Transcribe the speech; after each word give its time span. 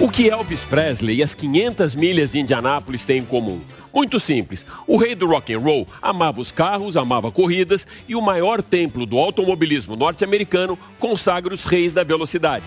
O 0.00 0.10
que 0.10 0.28
Elvis 0.28 0.64
Presley 0.64 1.16
e 1.16 1.22
as 1.22 1.34
500 1.34 1.94
milhas 1.94 2.32
de 2.32 2.38
Indianápolis 2.40 3.04
têm 3.04 3.18
em 3.18 3.24
comum? 3.24 3.60
Muito 3.92 4.20
simples. 4.20 4.66
O 4.86 4.96
rei 4.96 5.14
do 5.14 5.26
rock 5.26 5.54
and 5.54 5.58
roll 5.58 5.88
amava 6.02 6.40
os 6.40 6.52
carros, 6.52 6.96
amava 6.96 7.32
corridas 7.32 7.86
e 8.08 8.14
o 8.14 8.20
maior 8.20 8.62
templo 8.62 9.06
do 9.06 9.18
automobilismo 9.18 9.96
norte-americano 9.96 10.78
consagra 10.98 11.54
os 11.54 11.64
reis 11.64 11.94
da 11.94 12.04
velocidade. 12.04 12.64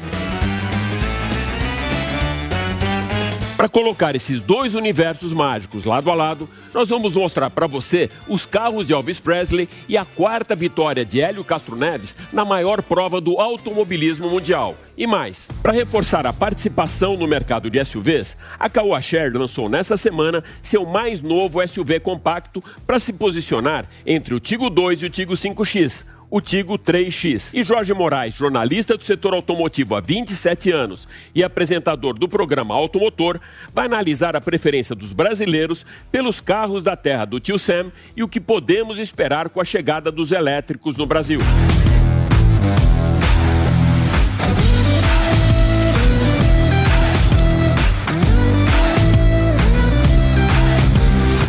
Para 3.59 3.67
colocar 3.67 4.15
esses 4.15 4.39
dois 4.39 4.73
universos 4.73 5.33
mágicos 5.33 5.83
lado 5.83 6.09
a 6.09 6.13
lado, 6.13 6.49
nós 6.73 6.87
vamos 6.87 7.17
mostrar 7.17 7.49
para 7.49 7.67
você 7.67 8.09
os 8.25 8.45
carros 8.45 8.87
de 8.87 8.93
Elvis 8.93 9.19
Presley 9.19 9.67
e 9.89 9.97
a 9.97 10.05
quarta 10.05 10.55
vitória 10.55 11.03
de 11.03 11.19
Hélio 11.19 11.43
Castro 11.43 11.75
Neves 11.75 12.15
na 12.31 12.45
maior 12.45 12.81
prova 12.81 13.19
do 13.19 13.37
automobilismo 13.37 14.29
mundial. 14.29 14.77
E 14.97 15.05
mais, 15.05 15.51
para 15.61 15.73
reforçar 15.73 16.25
a 16.25 16.31
participação 16.31 17.17
no 17.17 17.27
mercado 17.27 17.69
de 17.69 17.83
SUVs, 17.83 18.37
a 18.57 18.69
Caoa 18.69 19.01
Share 19.01 19.37
lançou 19.37 19.67
nessa 19.67 19.97
semana 19.97 20.41
seu 20.61 20.85
mais 20.85 21.19
novo 21.19 21.59
SUV 21.67 21.99
compacto 21.99 22.63
para 22.87 22.97
se 22.97 23.11
posicionar 23.11 23.89
entre 24.05 24.33
o 24.33 24.39
Tigo 24.39 24.69
2 24.69 25.03
e 25.03 25.05
o 25.07 25.09
Tigo 25.09 25.33
5X 25.33 26.05
o 26.29 26.41
Tigo 26.41 26.77
3X. 26.77 27.57
E 27.57 27.63
Jorge 27.63 27.93
Moraes, 27.93 28.35
jornalista 28.35 28.97
do 28.97 29.03
setor 29.03 29.33
automotivo 29.33 29.95
há 29.95 30.01
27 30.01 30.71
anos 30.71 31.07
e 31.33 31.43
apresentador 31.43 32.17
do 32.17 32.27
programa 32.27 32.75
Automotor, 32.75 33.39
vai 33.73 33.85
analisar 33.85 34.35
a 34.35 34.41
preferência 34.41 34.95
dos 34.95 35.13
brasileiros 35.13 35.85
pelos 36.11 36.39
carros 36.39 36.83
da 36.83 36.95
terra 36.95 37.25
do 37.25 37.39
tio 37.39 37.57
Sam 37.57 37.91
e 38.15 38.23
o 38.23 38.27
que 38.27 38.39
podemos 38.39 38.99
esperar 38.99 39.49
com 39.49 39.59
a 39.59 39.65
chegada 39.65 40.11
dos 40.11 40.31
elétricos 40.31 40.95
no 40.95 41.05
Brasil. 41.05 41.39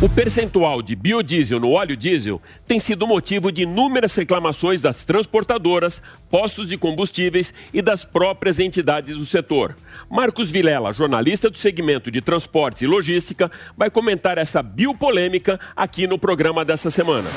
O 0.03 0.09
percentual 0.09 0.81
de 0.81 0.97
biodiesel 0.97 1.61
no 1.61 1.73
óleo 1.73 1.95
diesel 1.95 2.41
tem 2.67 2.81
sido 2.81 3.07
motivo 3.07 3.53
de 3.53 3.65
inúmeras 3.65 4.15
reclamações 4.15 4.81
das 4.81 5.05
transportadoras, 5.05 6.03
postos 6.31 6.71
de 6.71 6.79
combustíveis 6.79 7.53
e 7.71 7.83
das 7.83 8.03
próprias 8.03 8.59
entidades 8.59 9.19
do 9.19 9.27
setor. 9.27 9.77
Marcos 10.11 10.51
Vilela, 10.51 10.91
jornalista 10.95 11.51
do 11.51 11.59
segmento 11.59 12.11
de 12.11 12.23
transportes 12.23 12.81
e 12.81 12.87
logística, 12.87 13.53
vai 13.77 13.91
comentar 13.91 14.39
essa 14.39 14.63
biopolêmica 14.63 15.61
aqui 15.77 16.07
no 16.07 16.19
programa 16.19 16.65
dessa 16.65 16.89
semana. 16.89 17.29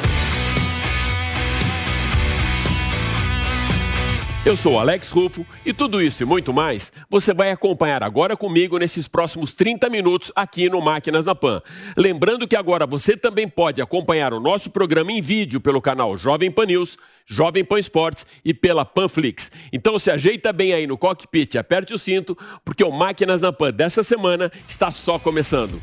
Eu 4.46 4.58
sou 4.58 4.78
Alex 4.78 5.10
Rufo 5.10 5.46
e 5.66 5.72
tudo 5.72 6.02
isso 6.02 6.22
e 6.22 6.26
muito 6.26 6.52
mais 6.52 6.92
você 7.10 7.34
vai 7.34 7.50
acompanhar 7.50 8.04
agora 8.04 8.36
comigo 8.36 8.78
nesses 8.78 9.08
próximos 9.08 9.54
30 9.54 9.90
minutos 9.90 10.34
aqui 10.36 10.70
no 10.70 10.82
Máquinas 10.82 11.24
na 11.24 11.34
Pan. 11.34 11.62
Lembrando 11.96 12.46
que 12.46 12.58
agora 12.58 12.86
você 12.86 13.16
também 13.16 13.48
pode 13.48 13.82
acompanhar 13.82 14.34
o 14.34 14.42
nosso 14.42 14.70
programa 14.70 15.14
em 15.14 15.22
vídeo 15.22 15.62
pelo 15.62 15.82
canal 15.82 16.18
Jovem 16.18 16.52
Pan 16.52 16.66
News, 16.66 16.98
Jovem 17.26 17.64
Pan 17.64 17.80
Esportes 17.80 18.26
e 18.44 18.54
pela 18.54 18.84
Panflix. 18.84 19.50
Então 19.72 19.98
se 19.98 20.12
ajeita 20.12 20.52
bem 20.52 20.74
aí 20.74 20.86
no 20.86 20.98
cockpit, 20.98 21.56
aperte 21.56 21.94
o 21.94 21.98
cinto, 21.98 22.38
porque 22.66 22.84
o 22.84 22.92
Máquinas 22.92 23.40
na 23.40 23.54
Pan 23.54 23.72
dessa 23.72 24.04
semana 24.04 24.52
está 24.68 24.92
só 24.92 25.18
começando. 25.18 25.82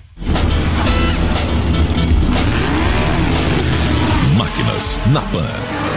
Máquinas 4.37 5.01
na 5.07 5.23
Pan. 5.23 5.90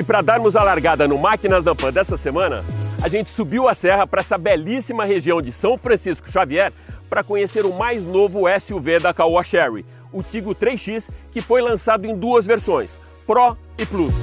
E 0.00 0.02
para 0.02 0.22
darmos 0.22 0.56
a 0.56 0.62
largada 0.62 1.06
no 1.06 1.18
Máquinas 1.18 1.62
da 1.62 1.74
Pan 1.74 1.92
dessa 1.92 2.16
semana, 2.16 2.64
a 3.02 3.06
gente 3.06 3.28
subiu 3.28 3.68
a 3.68 3.74
serra 3.74 4.06
para 4.06 4.22
essa 4.22 4.38
belíssima 4.38 5.04
região 5.04 5.42
de 5.42 5.52
São 5.52 5.76
Francisco 5.76 6.30
Xavier 6.30 6.72
para 7.06 7.22
conhecer 7.22 7.66
o 7.66 7.74
mais 7.74 8.02
novo 8.02 8.44
SUV 8.58 8.98
da 8.98 9.12
Caoa 9.12 9.44
Sherry, 9.44 9.84
o 10.10 10.22
Tigo 10.22 10.54
3X, 10.54 11.30
que 11.34 11.42
foi 11.42 11.60
lançado 11.60 12.06
em 12.06 12.16
duas 12.16 12.46
versões, 12.46 12.98
Pro 13.26 13.58
e 13.76 13.84
Plus. 13.84 14.14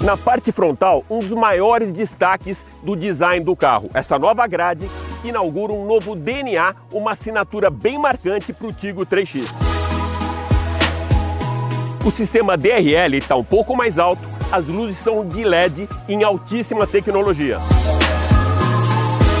Na 0.00 0.16
parte 0.16 0.52
frontal, 0.52 1.04
um 1.10 1.18
dos 1.18 1.32
maiores 1.32 1.92
destaques 1.92 2.64
do 2.80 2.94
design 2.94 3.44
do 3.44 3.56
carro, 3.56 3.90
essa 3.92 4.20
nova 4.20 4.46
grade 4.46 4.88
inaugura 5.24 5.72
um 5.72 5.84
novo 5.84 6.14
DNA, 6.14 6.76
uma 6.92 7.10
assinatura 7.10 7.70
bem 7.70 7.98
marcante 7.98 8.52
para 8.52 8.68
o 8.68 8.72
Tigo 8.72 9.04
3X. 9.04 9.71
O 12.04 12.10
sistema 12.10 12.56
DRL 12.56 13.16
está 13.16 13.36
um 13.36 13.44
pouco 13.44 13.76
mais 13.76 13.96
alto, 13.96 14.22
as 14.50 14.66
luzes 14.66 14.98
são 14.98 15.24
de 15.24 15.44
LED 15.44 15.88
em 16.08 16.24
altíssima 16.24 16.84
tecnologia. 16.84 17.58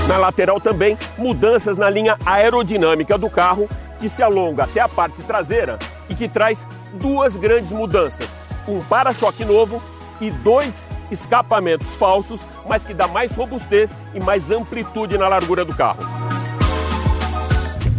Na 0.06 0.16
lateral 0.16 0.60
também, 0.60 0.96
mudanças 1.18 1.76
na 1.76 1.90
linha 1.90 2.16
aerodinâmica 2.24 3.18
do 3.18 3.28
carro, 3.28 3.68
que 3.98 4.08
se 4.08 4.22
alonga 4.22 4.62
até 4.62 4.80
a 4.80 4.88
parte 4.88 5.22
traseira 5.22 5.76
e 6.08 6.14
que 6.14 6.28
traz 6.28 6.66
duas 7.00 7.36
grandes 7.36 7.72
mudanças: 7.72 8.28
um 8.68 8.80
para-choque 8.80 9.44
novo 9.44 9.82
e 10.20 10.30
dois 10.30 10.88
escapamentos 11.10 11.96
falsos, 11.96 12.46
mas 12.68 12.84
que 12.84 12.94
dá 12.94 13.08
mais 13.08 13.34
robustez 13.34 13.92
e 14.14 14.20
mais 14.20 14.52
amplitude 14.52 15.18
na 15.18 15.26
largura 15.26 15.64
do 15.64 15.74
carro. 15.74 16.04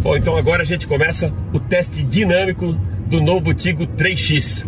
Bom, 0.02 0.16
então 0.16 0.38
agora 0.38 0.62
a 0.62 0.66
gente 0.66 0.88
começa 0.88 1.34
o 1.54 1.60
teste 1.60 2.02
dinâmico 2.02 2.76
do 3.14 3.22
novo 3.22 3.54
Tigo 3.54 3.86
3X. 3.86 4.66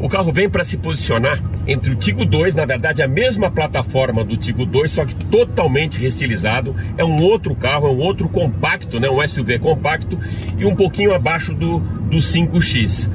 O 0.00 0.08
carro 0.08 0.32
vem 0.32 0.48
para 0.48 0.64
se 0.64 0.78
posicionar 0.78 1.42
entre 1.66 1.90
o 1.90 1.94
Tigo 1.94 2.24
2, 2.24 2.54
na 2.54 2.64
verdade 2.64 3.02
a 3.02 3.08
mesma 3.08 3.50
plataforma 3.50 4.24
do 4.24 4.38
Tigo 4.38 4.64
2, 4.64 4.90
só 4.90 5.04
que 5.04 5.14
totalmente 5.14 5.98
restilizado. 5.98 6.74
É 6.96 7.04
um 7.04 7.20
outro 7.20 7.54
carro, 7.54 7.86
é 7.86 7.90
um 7.90 7.98
outro 7.98 8.26
compacto, 8.26 8.98
né? 8.98 9.10
um 9.10 9.28
SUV 9.28 9.58
compacto 9.58 10.18
e 10.56 10.64
um 10.64 10.74
pouquinho 10.74 11.12
abaixo 11.12 11.52
do, 11.52 11.78
do 11.78 12.16
5X. 12.16 13.10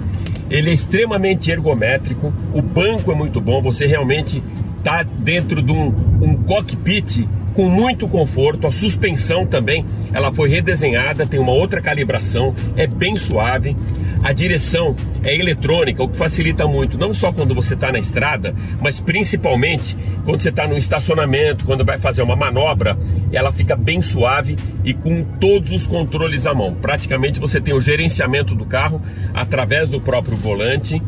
Ele 0.52 0.70
é 0.70 0.74
extremamente 0.74 1.50
ergométrico, 1.50 2.32
o 2.54 2.62
banco 2.62 3.12
é 3.12 3.16
muito 3.16 3.42
bom, 3.42 3.64
você 3.64 3.88
realmente 3.88 4.44
está 4.78 5.02
dentro 5.02 5.64
de 5.64 5.72
um, 5.72 5.88
um 6.22 6.36
cockpit 6.44 7.28
com 7.56 7.68
muito 7.68 8.08
conforto. 8.08 8.68
A 8.68 8.72
suspensão 8.72 9.46
também, 9.46 9.84
ela 10.14 10.32
foi 10.32 10.48
redesenhada, 10.48 11.26
tem 11.26 11.40
uma 11.40 11.52
outra 11.52 11.82
calibração, 11.82 12.56
é 12.76 12.88
bem 12.88 13.16
suave. 13.16 13.76
A 14.24 14.34
direção 14.34 14.96
é 15.24 15.36
eletrônica, 15.36 16.04
o 16.04 16.10
que 16.10 16.18
facilita 16.18 16.68
muito, 16.68 16.98
não 16.98 17.14
só 17.14 17.32
quando 17.32 17.56
você 17.56 17.74
está 17.74 17.92
na 17.92 18.00
estrada, 18.00 18.54
mas 18.82 19.00
principalmente 19.00 19.96
quando 20.26 20.42
você 20.42 20.50
está 20.50 20.68
no 20.68 20.78
estacionamento, 20.78 21.64
quando 21.66 21.86
vai 21.86 21.98
fazer 21.98 22.22
uma 22.22 22.36
manobra, 22.36 22.98
ela 23.32 23.52
fica 23.52 23.76
bem 23.76 24.02
suave 24.02 24.58
e 24.84 24.94
com 24.94 25.24
todos 25.24 25.72
os 25.72 25.88
controles 25.88 26.46
à 26.46 26.54
mão. 26.54 26.74
Praticamente 26.74 27.40
você 27.40 27.62
tem 27.62 27.74
o 27.74 27.82
gerenciamento 27.82 28.54
do 28.54 28.66
carro 28.66 29.02
através 29.34 29.90
do 29.90 30.02
próprio 30.02 30.36
volante 30.36 31.02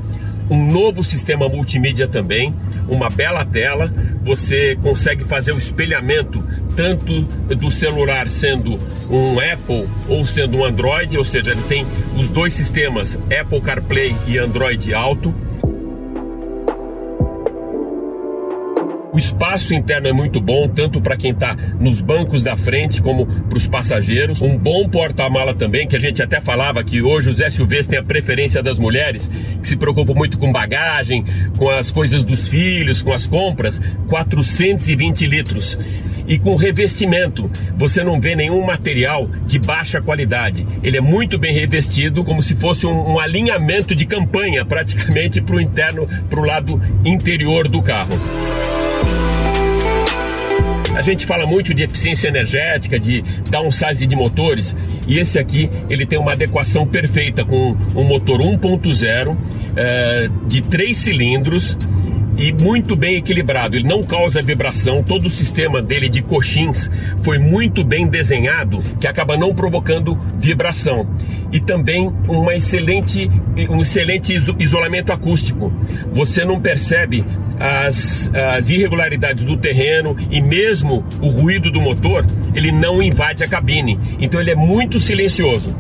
um 0.51 0.69
novo 0.69 1.01
sistema 1.01 1.47
multimídia 1.47 2.09
também, 2.09 2.53
uma 2.90 3.09
bela 3.09 3.46
tela. 3.46 3.91
Você 4.22 4.75
consegue 4.81 5.23
fazer 5.23 5.53
o 5.53 5.58
espelhamento 5.58 6.46
tanto 6.76 7.22
do 7.22 7.72
celular 7.72 8.29
sendo 8.29 8.79
um 9.09 9.40
Apple 9.40 9.88
ou 10.08 10.26
sendo 10.26 10.58
um 10.58 10.66
Android, 10.66 11.18
ou 11.18 11.26
seja, 11.26 11.52
ele 11.52 11.62
tem 11.64 11.85
os 12.18 12.29
dois 12.29 12.53
sistemas 12.53 13.18
Apple 13.40 13.62
CarPlay 13.62 14.16
e 14.28 14.38
Android 14.38 14.94
Auto. 14.94 15.34
O 19.13 19.19
espaço 19.19 19.73
interno 19.73 20.08
é 20.08 20.13
muito 20.13 20.40
bom, 20.40 20.69
tanto 20.69 21.02
para 21.02 21.17
quem 21.17 21.31
está 21.31 21.53
nos 21.53 21.99
bancos 21.99 22.43
da 22.43 22.55
frente 22.55 23.02
como 23.02 23.25
para 23.25 23.58
os 23.58 23.67
passageiros. 23.67 24.41
Um 24.41 24.58
bom 24.58 24.87
porta-mala 24.87 25.53
também, 25.53 25.85
que 25.85 25.97
a 25.97 25.99
gente 25.99 26.23
até 26.23 26.40
falava 26.40 26.81
que 26.81 27.02
hoje 27.02 27.29
os 27.29 27.53
SUVs 27.53 27.87
têm 27.87 27.99
a 27.99 28.03
preferência 28.03 28.63
das 28.63 28.79
mulheres, 28.79 29.29
que 29.61 29.67
se 29.67 29.75
preocupam 29.75 30.13
muito 30.13 30.37
com 30.37 30.49
bagagem, 30.49 31.25
com 31.58 31.69
as 31.69 31.91
coisas 31.91 32.23
dos 32.23 32.47
filhos, 32.47 33.02
com 33.02 33.11
as 33.11 33.28
compras. 33.28 33.81
420 34.08 35.28
litros. 35.28 35.78
E 36.25 36.40
com 36.40 36.55
revestimento, 36.55 37.52
você 37.75 38.05
não 38.05 38.22
vê 38.22 38.34
nenhum 38.34 38.66
material 38.66 39.28
de 39.46 39.59
baixa 39.59 40.02
qualidade. 40.02 40.66
Ele 40.81 40.96
é 40.96 41.02
muito 41.02 41.37
bem 41.37 41.53
revestido, 41.53 42.23
como 42.23 42.41
se 42.41 42.55
fosse 42.55 42.87
um, 42.87 43.13
um 43.13 43.19
alinhamento 43.19 43.93
de 43.93 44.05
campanha, 44.05 44.63
praticamente 44.63 45.41
para 45.41 45.55
o 45.58 45.59
interno, 45.59 46.08
para 46.29 46.40
o 46.40 46.46
lado 46.46 46.81
interior 47.03 47.67
do 47.67 47.81
carro. 47.81 48.17
A 50.96 51.02
gente 51.02 51.26
fala 51.26 51.46
muito 51.46 51.73
de 51.73 51.84
eficiência 51.84 52.28
energética, 52.28 52.99
de 52.99 53.23
downsize 53.49 54.05
de 54.05 54.16
motores, 54.16 54.76
e 55.08 55.20
esse 55.20 55.40
aqui 55.40 55.70
ele 55.90 56.05
tem 56.05 56.20
uma 56.20 56.34
adequação 56.34 56.85
perfeita 56.85 57.46
com 57.46 57.76
um 57.96 58.03
motor 58.03 58.40
1.0 58.40 59.38
é, 59.76 60.29
de 60.47 60.61
três 60.61 60.97
cilindros 60.97 61.78
e 62.41 62.52
muito 62.52 62.96
bem 62.96 63.17
equilibrado. 63.17 63.76
Ele 63.76 63.88
não 63.88 64.02
causa 64.02 64.41
vibração. 64.41 65.03
Todo 65.03 65.28
o 65.28 65.29
sistema 65.29 65.79
dele 65.79 66.09
de 66.09 66.23
coxins 66.23 66.90
foi 67.20 67.38
muito 67.38 67.84
bem 67.84 68.08
desenhado, 68.08 68.82
que 68.99 69.05
acaba 69.05 69.38
não 69.38 69.53
provocando 69.53 70.20
vibração. 70.40 71.08
E 71.52 71.59
também 71.59 72.11
uma 72.28 72.55
excelente, 72.55 73.29
um 73.70 73.82
excelente 73.82 74.34
isolamento 74.58 75.14
acústico. 75.14 75.72
Você 76.11 76.43
não 76.43 76.59
percebe 76.59 77.23
as, 77.59 78.32
as 78.34 78.72
irregularidades 78.72 79.46
do 79.46 79.55
terreno 79.55 80.17
e 80.32 80.41
mesmo 80.41 81.05
o 81.22 81.28
ruído 81.28 81.70
do 81.70 81.79
motor, 81.79 82.26
ele 82.55 82.72
não 82.72 83.03
invade 83.03 83.44
a 83.44 83.47
cabine. 83.47 83.99
Então 84.20 84.41
ele 84.41 84.49
é 84.49 84.55
muito 84.55 84.99
silencioso. 84.99 85.76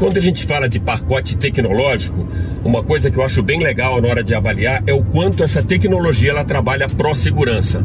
Quando 0.00 0.16
a 0.16 0.20
gente 0.20 0.46
fala 0.46 0.66
de 0.66 0.80
pacote 0.80 1.36
tecnológico, 1.36 2.26
uma 2.64 2.82
coisa 2.82 3.10
que 3.10 3.18
eu 3.18 3.22
acho 3.22 3.42
bem 3.42 3.60
legal 3.60 4.00
na 4.00 4.08
hora 4.08 4.24
de 4.24 4.34
avaliar 4.34 4.82
é 4.86 4.94
o 4.94 5.04
quanto 5.04 5.44
essa 5.44 5.62
tecnologia 5.62 6.30
ela 6.30 6.42
trabalha 6.42 6.88
pró-segurança. 6.88 7.84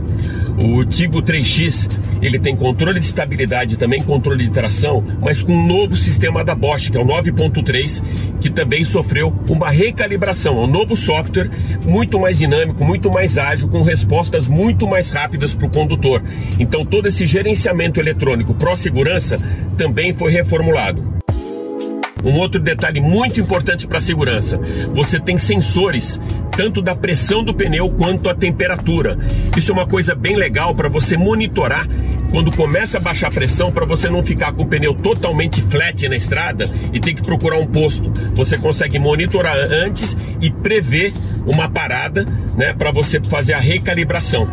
O 0.64 0.86
Tigo 0.86 1.22
3X 1.22 1.92
ele 2.22 2.40
tem 2.40 2.56
controle 2.56 3.02
de 3.02 3.06
estabilidade 3.06 3.76
também 3.76 4.02
controle 4.02 4.46
de 4.46 4.52
tração, 4.52 5.04
mas 5.20 5.44
com 5.44 5.52
um 5.52 5.68
novo 5.68 5.98
sistema 5.98 6.42
da 6.42 6.56
Bosch, 6.56 6.90
que 6.90 6.96
é 6.96 7.02
o 7.02 7.06
9.3, 7.06 8.02
que 8.40 8.50
também 8.50 8.86
sofreu 8.86 9.36
uma 9.50 9.70
recalibração, 9.70 10.58
um 10.58 10.68
novo 10.68 10.96
software 10.96 11.52
muito 11.84 12.18
mais 12.18 12.38
dinâmico, 12.38 12.82
muito 12.86 13.12
mais 13.12 13.38
ágil, 13.38 13.68
com 13.68 13.82
respostas 13.82 14.48
muito 14.48 14.88
mais 14.88 15.12
rápidas 15.12 15.54
para 15.54 15.68
o 15.68 15.70
condutor. 15.70 16.24
Então 16.58 16.86
todo 16.86 17.10
esse 17.10 17.28
gerenciamento 17.28 18.00
eletrônico 18.00 18.54
pró-segurança 18.54 19.38
também 19.78 20.14
foi 20.14 20.32
reformulado. 20.32 21.15
Um 22.26 22.40
outro 22.40 22.60
detalhe 22.60 23.00
muito 23.00 23.40
importante 23.40 23.86
para 23.86 24.00
a 24.00 24.02
segurança: 24.02 24.60
você 24.94 25.20
tem 25.20 25.38
sensores 25.38 26.20
tanto 26.58 26.82
da 26.82 26.96
pressão 26.96 27.44
do 27.44 27.54
pneu 27.54 27.88
quanto 27.90 28.28
a 28.28 28.36
temperatura. 28.36 29.18
Isso 29.56 29.72
é 29.72 29.74
uma 29.74 29.86
coisa 29.86 30.16
bem 30.16 30.36
legal 30.36 30.74
para 30.74 30.90
você 30.90 31.16
monitorar 31.16 31.88
quando 32.32 32.52
começa 32.52 32.98
a 32.98 33.02
baixar 33.02 33.28
a 33.28 33.32
pressão 33.32 33.72
para 33.72 33.86
você 33.86 34.10
não 34.10 34.24
ficar 34.24 34.52
com 34.54 34.64
o 34.64 34.68
pneu 34.68 34.94
totalmente 34.94 35.62
flat 35.62 36.08
na 36.10 36.16
estrada 36.16 36.66
e 36.92 37.00
ter 37.00 37.14
que 37.14 37.22
procurar 37.22 37.58
um 37.58 37.68
posto. 37.68 38.12
Você 38.34 38.58
consegue 38.58 38.98
monitorar 38.98 39.56
antes 39.72 40.18
e 40.42 40.50
prever 40.50 41.14
uma 41.46 41.70
parada, 41.70 42.26
né, 42.58 42.74
para 42.74 42.92
você 42.92 43.22
fazer 43.22 43.54
a 43.54 43.60
recalibração. 43.60 44.50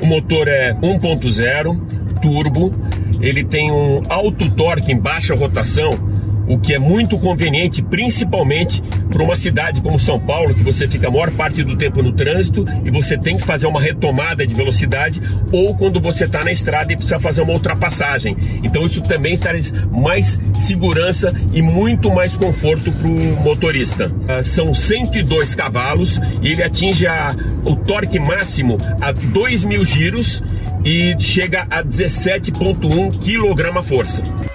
O 0.00 0.06
motor 0.06 0.48
é 0.48 0.72
1.0 0.74 1.94
turbo. 2.24 2.72
Ele 3.20 3.44
tem 3.44 3.70
um 3.70 4.00
alto 4.08 4.50
torque 4.54 4.90
em 4.90 4.98
baixa 4.98 5.34
rotação, 5.34 5.90
o 6.48 6.58
que 6.58 6.74
é 6.74 6.78
muito 6.78 7.18
conveniente, 7.18 7.82
principalmente 7.82 8.82
para 9.10 9.22
uma 9.22 9.36
cidade 9.36 9.80
como 9.80 9.98
São 9.98 10.18
Paulo, 10.18 10.54
que 10.54 10.62
você 10.62 10.86
fica 10.86 11.08
a 11.08 11.10
maior 11.10 11.30
parte 11.32 11.62
do 11.62 11.76
tempo 11.76 12.02
no 12.02 12.12
trânsito 12.12 12.64
e 12.84 12.90
você 12.90 13.16
tem 13.16 13.36
que 13.36 13.44
fazer 13.44 13.66
uma 13.66 13.80
retomada 13.80 14.46
de 14.46 14.54
velocidade, 14.54 15.20
ou 15.52 15.74
quando 15.74 16.00
você 16.00 16.24
está 16.24 16.42
na 16.42 16.52
estrada 16.52 16.92
e 16.92 16.96
precisa 16.96 17.18
fazer 17.18 17.42
uma 17.42 17.52
ultrapassagem. 17.52 18.36
Então, 18.62 18.84
isso 18.86 19.02
também 19.02 19.36
traz 19.38 19.72
mais 19.90 20.40
segurança 20.58 21.32
e 21.52 21.62
muito 21.62 22.12
mais 22.12 22.36
conforto 22.36 22.90
para 22.92 23.06
o 23.06 23.42
motorista. 23.42 24.12
Ah, 24.28 24.42
são 24.42 24.74
102 24.74 25.54
cavalos 25.54 26.20
e 26.42 26.52
ele 26.52 26.62
atinge 26.62 27.06
a, 27.06 27.34
o 27.64 27.76
torque 27.76 28.18
máximo 28.18 28.76
a 29.00 29.12
2 29.12 29.64
mil 29.64 29.84
giros 29.84 30.42
e 30.84 31.14
chega 31.18 31.66
a 31.70 31.82
17,1 31.82 33.10
kgf. 33.18 34.53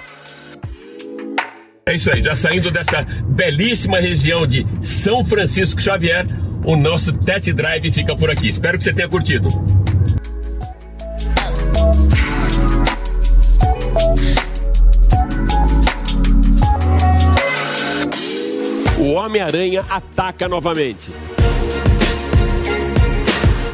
É 1.90 1.96
isso 1.96 2.08
aí, 2.08 2.22
já 2.22 2.36
saindo 2.36 2.70
dessa 2.70 3.02
belíssima 3.02 3.98
região 3.98 4.46
de 4.46 4.64
São 4.80 5.24
Francisco 5.24 5.80
Xavier, 5.80 6.24
o 6.64 6.76
nosso 6.76 7.12
test 7.12 7.50
drive 7.52 7.90
fica 7.90 8.14
por 8.14 8.30
aqui. 8.30 8.48
Espero 8.48 8.78
que 8.78 8.84
você 8.84 8.92
tenha 8.92 9.08
curtido. 9.08 9.48
O 18.96 19.14
Homem-Aranha 19.14 19.84
ataca 19.90 20.46
novamente. 20.46 21.10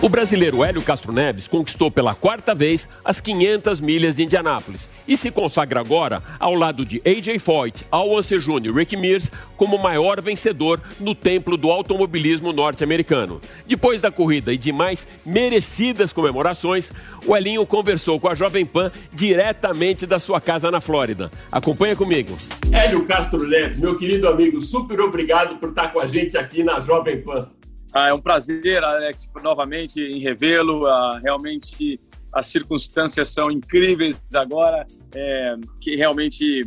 O 0.03 0.11
brasileiro 0.11 0.63
Hélio 0.63 0.83
Castro 0.83 1.11
Neves 1.11 1.49
conquistou 1.49 1.91
pela 1.91 2.15
quarta 2.15 2.55
vez 2.55 2.87
as 3.03 3.19
500 3.19 3.81
milhas 3.81 4.15
de 4.15 4.25
Indianápolis 4.25 4.91
e 5.09 5.17
se 5.17 5.31
consagra 5.31 5.81
agora 5.81 6.23
ao 6.39 6.55
lado 6.55 6.85
de 6.85 7.01
AJ 7.05 7.39
Foyt, 7.41 7.83
Al 7.91 8.21
Jr. 8.21 8.67
e 8.67 8.71
Rick 8.71 8.95
Mears 8.95 9.33
como 9.57 9.79
maior 9.79 10.21
vencedor 10.21 10.83
no 11.01 11.15
templo 11.15 11.57
do 11.57 11.71
automobilismo 11.71 12.53
norte-americano. 12.53 13.41
Depois 13.67 14.03
da 14.03 14.11
corrida 14.11 14.53
e 14.53 14.59
de 14.59 14.71
mais 14.71 15.09
merecidas 15.25 16.13
comemorações, 16.13 16.93
o 17.27 17.35
Elinho 17.35 17.65
conversou 17.65 18.21
com 18.21 18.29
a 18.29 18.35
Jovem 18.35 18.67
Pan 18.67 18.93
diretamente 19.15 20.07
da 20.07 20.21
sua 20.21 20.43
casa 20.43 20.71
na 20.71 20.81
Flórida. 20.81 21.33
Acompanha 21.51 21.97
comigo. 21.97 22.37
Hélio 22.71 23.07
Castro 23.07 23.49
Neves, 23.49 23.81
meu 23.81 23.97
querido 23.97 24.29
amigo, 24.29 24.61
super 24.61 25.01
obrigado 25.01 25.57
por 25.57 25.71
estar 25.71 25.91
com 25.91 26.01
a 26.01 26.07
gente 26.07 26.37
aqui 26.37 26.63
na 26.63 26.81
Jovem 26.81 27.23
Pan. 27.23 27.56
Ah, 27.97 28.09
é 28.09 28.13
um 28.13 28.21
prazer, 28.21 28.85
Alex, 28.85 29.31
novamente 29.43 30.03
em 30.03 30.19
revê-lo. 30.19 30.85
Ah, 30.85 31.19
realmente 31.19 31.99
as 32.31 32.47
circunstâncias 32.49 33.29
são 33.29 33.51
incríveis 33.51 34.23
agora. 34.35 34.87
É, 35.15 35.57
que 35.81 35.97
realmente 35.97 36.63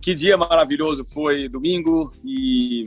que 0.00 0.14
dia 0.14 0.36
maravilhoso 0.36 1.04
foi 1.04 1.48
domingo 1.48 2.12
e 2.24 2.84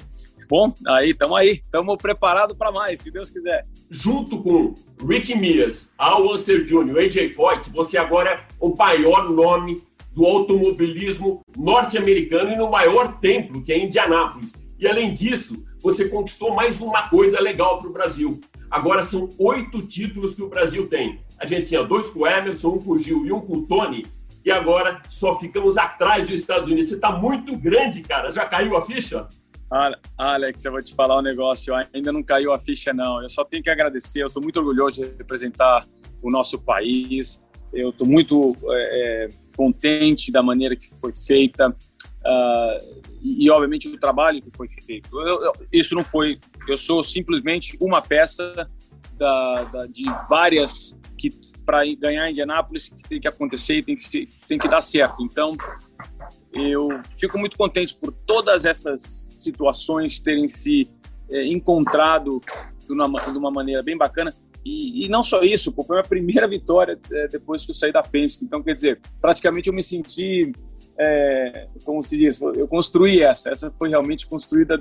bom, 0.48 0.74
aí 0.88 1.10
estamos 1.10 1.38
aí, 1.38 1.50
estamos 1.50 1.98
preparados 1.98 2.56
para 2.56 2.72
mais, 2.72 3.02
se 3.02 3.12
Deus 3.12 3.30
quiser. 3.30 3.68
Junto 3.90 4.42
com 4.42 4.74
Ricky 5.06 5.36
Mears, 5.36 5.94
Al 5.98 6.26
Unser 6.32 6.64
Jr., 6.64 7.00
AJ 7.00 7.34
Foyt, 7.34 7.70
você 7.70 7.98
agora 7.98 8.30
é 8.30 8.46
o 8.62 8.74
maior 8.74 9.30
nome 9.30 9.84
do 10.14 10.26
automobilismo 10.26 11.42
norte-americano 11.58 12.52
e 12.52 12.56
no 12.56 12.72
maior 12.72 13.20
templo, 13.20 13.62
que 13.62 13.74
é 13.74 13.78
Indianápolis. 13.78 14.72
E 14.80 14.88
além 14.88 15.14
disso, 15.14 15.66
você 15.84 16.08
conquistou 16.08 16.56
mais 16.56 16.80
uma 16.80 17.10
coisa 17.10 17.42
legal 17.42 17.78
para 17.78 17.90
o 17.90 17.94
Brasil. 17.94 18.40
Agora 18.72 19.04
são 19.04 19.30
oito 19.38 19.86
títulos 19.86 20.34
que 20.34 20.42
o 20.42 20.48
Brasil 20.48 20.88
tem. 20.88 21.20
A 21.38 21.46
gente 21.46 21.68
tinha 21.68 21.84
dois 21.84 22.10
com 22.10 22.22
o 22.22 22.28
Emerson, 22.28 22.70
um 22.70 22.82
com 22.82 22.92
o 22.92 23.00
Gil 23.00 23.26
e 23.26 23.32
um 23.34 23.42
com 23.42 23.58
o 23.58 23.68
Tony. 23.68 24.06
E 24.46 24.50
agora 24.50 25.02
só 25.10 25.38
ficamos 25.38 25.78
atrás 25.78 26.30
dos 26.30 26.40
Estados 26.40 26.70
Unidos. 26.70 26.88
Você 26.88 26.96
está 26.96 27.12
muito 27.12 27.56
grande, 27.58 28.02
cara. 28.02 28.32
Já 28.32 28.46
caiu 28.46 28.78
a 28.78 28.82
ficha? 28.82 29.28
Alex, 30.18 30.64
eu 30.64 30.72
vou 30.72 30.82
te 30.82 30.96
falar 30.96 31.20
um 31.20 31.22
negócio. 31.22 31.74
Ainda 31.94 32.14
não 32.14 32.24
caiu 32.24 32.54
a 32.54 32.60
ficha, 32.60 32.94
não. 32.94 33.22
Eu 33.22 33.30
só 33.30 33.44
tenho 33.44 33.62
que 33.62 33.70
agradecer. 33.70 34.24
Eu 34.24 34.28
estou 34.28 34.42
muito 34.42 34.58
orgulhoso 34.58 35.02
de 35.02 35.18
representar 35.18 35.84
o 36.22 36.32
nosso 36.32 36.64
país. 36.64 37.44
Eu 37.74 37.90
estou 37.90 38.08
muito 38.08 38.56
é, 38.72 39.28
contente 39.56 40.32
da 40.32 40.42
maneira 40.42 40.76
que 40.76 40.90
foi 41.00 41.14
feita. 41.14 41.76
Uh, 42.26 43.02
e, 43.24 43.50
obviamente, 43.50 43.88
o 43.88 43.98
trabalho 43.98 44.42
que 44.42 44.52
foi 44.52 44.68
feito. 44.68 45.18
Eu, 45.18 45.46
eu, 45.46 45.54
isso 45.72 45.96
não 45.96 46.04
foi. 46.04 46.38
Eu 46.68 46.76
sou 46.76 47.02
simplesmente 47.02 47.78
uma 47.80 48.02
peça 48.02 48.70
da, 49.18 49.64
da, 49.64 49.86
de 49.86 50.04
várias 50.30 50.98
que, 51.18 51.32
para 51.66 51.86
ganhar 51.96 52.30
Indianápolis, 52.30 52.94
tem 53.08 53.22
que 53.22 53.28
acontecer 53.28 53.78
e 53.78 53.84
tem 53.84 53.96
que, 53.96 54.28
tem 54.46 54.58
que 54.58 54.68
dar 54.68 54.82
certo. 54.82 55.24
Então, 55.24 55.56
eu 56.52 56.90
fico 57.18 57.38
muito 57.38 57.58
contente 57.58 57.96
por 57.96 58.12
todas 58.12 58.66
essas 58.66 59.02
situações 59.42 60.20
terem 60.20 60.50
se 60.50 60.90
é, 61.32 61.48
encontrado 61.48 62.42
de 62.86 62.94
uma, 62.94 63.20
de 63.20 63.38
uma 63.38 63.52
maneira 63.52 63.82
bem 63.82 63.98
bacana. 63.98 64.34
E, 64.66 65.06
e, 65.06 65.10
não 65.10 65.24
só 65.24 65.44
isso, 65.44 65.72
pô, 65.72 65.84
foi 65.84 66.00
a 66.00 66.04
primeira 66.04 66.48
vitória 66.48 67.00
é, 67.12 67.28
depois 67.28 67.64
que 67.64 67.72
eu 67.72 67.76
saí 67.76 67.94
da 67.94 68.04
Penske. 68.04 68.44
Então, 68.44 68.62
quer 68.62 68.74
dizer, 68.74 69.00
praticamente 69.22 69.70
eu 69.70 69.74
me 69.74 69.82
senti 69.82 70.52
é, 70.98 71.68
como 71.84 72.02
se 72.02 72.18
diz, 72.18 72.40
eu 72.42 72.68
construí 72.68 73.22
essa, 73.22 73.50
essa 73.50 73.72
foi 73.72 73.90
realmente 73.90 74.28
construída 74.28 74.80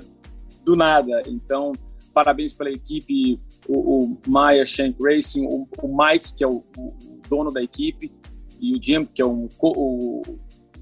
do 0.63 0.75
nada. 0.75 1.23
Então, 1.27 1.73
parabéns 2.13 2.53
pela 2.53 2.71
equipe, 2.71 3.39
o, 3.67 4.03
o 4.03 4.19
Maya 4.27 4.65
Shank 4.65 4.97
Racing, 5.01 5.45
o, 5.45 5.67
o 5.81 5.97
Mike, 5.97 6.33
que 6.35 6.43
é 6.43 6.47
o, 6.47 6.63
o, 6.77 7.19
dono 7.27 7.51
da 7.51 7.61
equipe, 7.61 8.11
e 8.59 8.75
o 8.75 8.81
Jim, 8.81 9.05
que 9.05 9.21
é 9.21 9.25
o, 9.25 10.21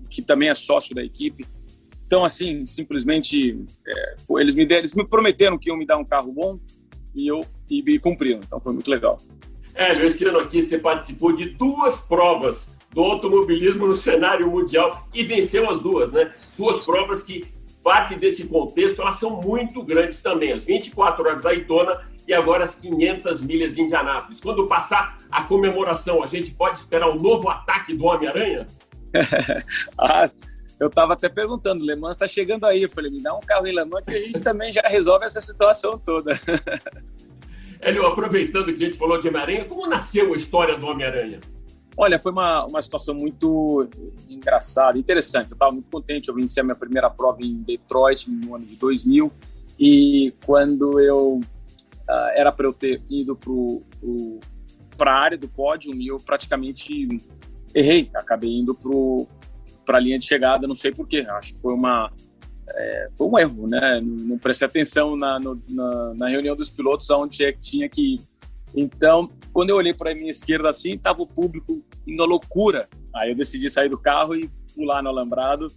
que 0.09 0.21
também 0.21 0.49
é 0.49 0.53
sócio 0.53 0.93
da 0.93 1.03
equipe. 1.03 1.45
Então, 2.05 2.25
assim, 2.25 2.65
simplesmente, 2.65 3.63
é, 3.87 4.15
foi, 4.27 4.41
eles, 4.41 4.53
me 4.53 4.65
deram, 4.65 4.81
eles 4.81 4.93
me 4.93 5.07
prometeram 5.07 5.57
que 5.57 5.69
iam 5.69 5.77
me 5.77 5.85
dar 5.85 5.97
um 5.97 6.03
carro 6.03 6.31
bom 6.31 6.59
e 7.15 7.27
eu 7.27 7.45
e, 7.69 7.79
e 7.79 7.99
cumpriram. 7.99 8.41
Então, 8.45 8.59
foi 8.59 8.73
muito 8.73 8.91
legal. 8.91 9.17
É, 9.73 10.05
esse 10.05 10.25
ano 10.25 10.39
aqui 10.39 10.61
você 10.61 10.77
participou 10.77 11.33
de 11.33 11.51
duas 11.51 12.01
provas 12.01 12.77
do 12.93 13.01
automobilismo 13.01 13.87
no 13.87 13.95
cenário 13.95 14.49
mundial 14.49 15.07
e 15.13 15.23
venceu 15.23 15.69
as 15.69 15.79
duas, 15.79 16.11
né? 16.11 16.33
Duas 16.57 16.81
provas 16.81 17.23
que 17.23 17.45
parte 17.83 18.15
desse 18.15 18.47
contexto, 18.47 19.01
elas 19.01 19.17
são 19.17 19.41
muito 19.41 19.81
grandes 19.83 20.21
também. 20.21 20.51
As 20.51 20.63
24 20.63 21.23
horas 21.23 21.43
da 21.43 21.49
Daytona 21.49 22.01
e 22.27 22.33
agora 22.33 22.63
as 22.63 22.75
500 22.75 23.41
milhas 23.41 23.75
de 23.75 23.81
Indianápolis. 23.81 24.39
Quando 24.39 24.67
passar 24.67 25.17
a 25.31 25.43
comemoração, 25.43 26.23
a 26.23 26.27
gente 26.27 26.51
pode 26.51 26.79
esperar 26.79 27.09
um 27.09 27.19
novo 27.19 27.49
ataque 27.49 27.95
do 27.95 28.05
Homem-Aranha? 28.05 28.65
ah, 29.97 30.25
eu 30.79 30.87
estava 30.87 31.13
até 31.13 31.29
perguntando, 31.29 31.85
Le 31.85 31.95
Mans 31.95 32.15
está 32.15 32.27
chegando 32.27 32.65
aí. 32.65 32.83
Eu 32.83 32.89
falei, 32.89 33.11
me 33.11 33.21
dá 33.21 33.33
um 33.33 33.41
carro 33.41 33.67
em 33.67 33.75
Le 33.75 33.85
Mans 33.85 34.05
que 34.05 34.15
a 34.15 34.19
gente 34.19 34.41
também 34.41 34.71
já 34.71 34.81
resolve 34.85 35.25
essa 35.25 35.41
situação 35.41 35.97
toda. 35.97 36.39
Hélio, 37.81 38.05
aproveitando 38.05 38.65
que 38.65 38.83
a 38.83 38.85
gente 38.85 38.97
falou 38.97 39.19
de 39.19 39.27
Homem-Aranha, 39.27 39.65
como 39.65 39.87
nasceu 39.87 40.33
a 40.33 40.37
história 40.37 40.77
do 40.77 40.85
Homem-Aranha? 40.85 41.39
Olha, 42.03 42.17
foi 42.17 42.31
uma, 42.31 42.65
uma 42.65 42.81
situação 42.81 43.13
muito 43.13 43.87
engraçada, 44.27 44.97
interessante. 44.97 45.51
Eu 45.51 45.53
estava 45.53 45.71
muito 45.71 45.87
contente. 45.87 46.29
Eu 46.29 46.33
venci 46.33 46.59
a 46.59 46.63
minha 46.63 46.75
primeira 46.75 47.11
prova 47.11 47.43
em 47.43 47.61
Detroit 47.61 48.27
no 48.27 48.55
ano 48.55 48.65
de 48.65 48.75
2000. 48.75 49.31
E 49.79 50.33
quando 50.43 50.99
eu 50.99 51.35
uh, 51.35 52.31
era 52.33 52.51
para 52.51 52.65
eu 52.65 52.73
ter 52.73 53.03
ido 53.07 53.37
para 54.97 55.11
a 55.11 55.21
área 55.21 55.37
do 55.37 55.47
pódio, 55.47 55.93
eu 56.03 56.19
praticamente 56.19 57.05
errei. 57.71 58.09
Acabei 58.15 58.49
indo 58.49 58.75
para 59.85 59.99
a 59.99 60.01
linha 60.01 60.17
de 60.17 60.25
chegada, 60.25 60.67
não 60.67 60.73
sei 60.73 60.91
porquê. 60.91 61.19
Acho 61.19 61.53
que 61.53 61.61
foi 61.61 61.75
uma. 61.75 62.11
É, 62.67 63.09
foi 63.15 63.27
um 63.27 63.37
erro, 63.37 63.67
né? 63.67 64.01
Não 64.01 64.39
prestei 64.39 64.65
atenção 64.65 65.15
na, 65.15 65.39
no, 65.39 65.61
na, 65.69 66.13
na, 66.15 66.29
reunião 66.29 66.55
dos 66.55 66.71
pilotos 66.71 67.07
onde 67.11 67.45
é 67.45 67.51
que 67.51 67.59
tinha 67.59 67.87
que. 67.87 68.19
Então, 68.75 69.29
quando 69.53 69.69
eu 69.69 69.75
olhei 69.75 69.93
para 69.93 70.11
a 70.11 70.15
minha 70.15 70.29
esquerda 70.29 70.69
assim, 70.69 70.93
estava 70.93 71.21
o 71.21 71.27
público 71.27 71.83
indo 72.07 72.23
à 72.23 72.25
loucura. 72.25 72.87
Aí 73.13 73.31
eu 73.31 73.35
decidi 73.35 73.69
sair 73.69 73.89
do 73.89 73.97
carro 73.97 74.35
e 74.35 74.49
pular 74.75 75.03
no 75.03 75.09
alambrado 75.09 75.67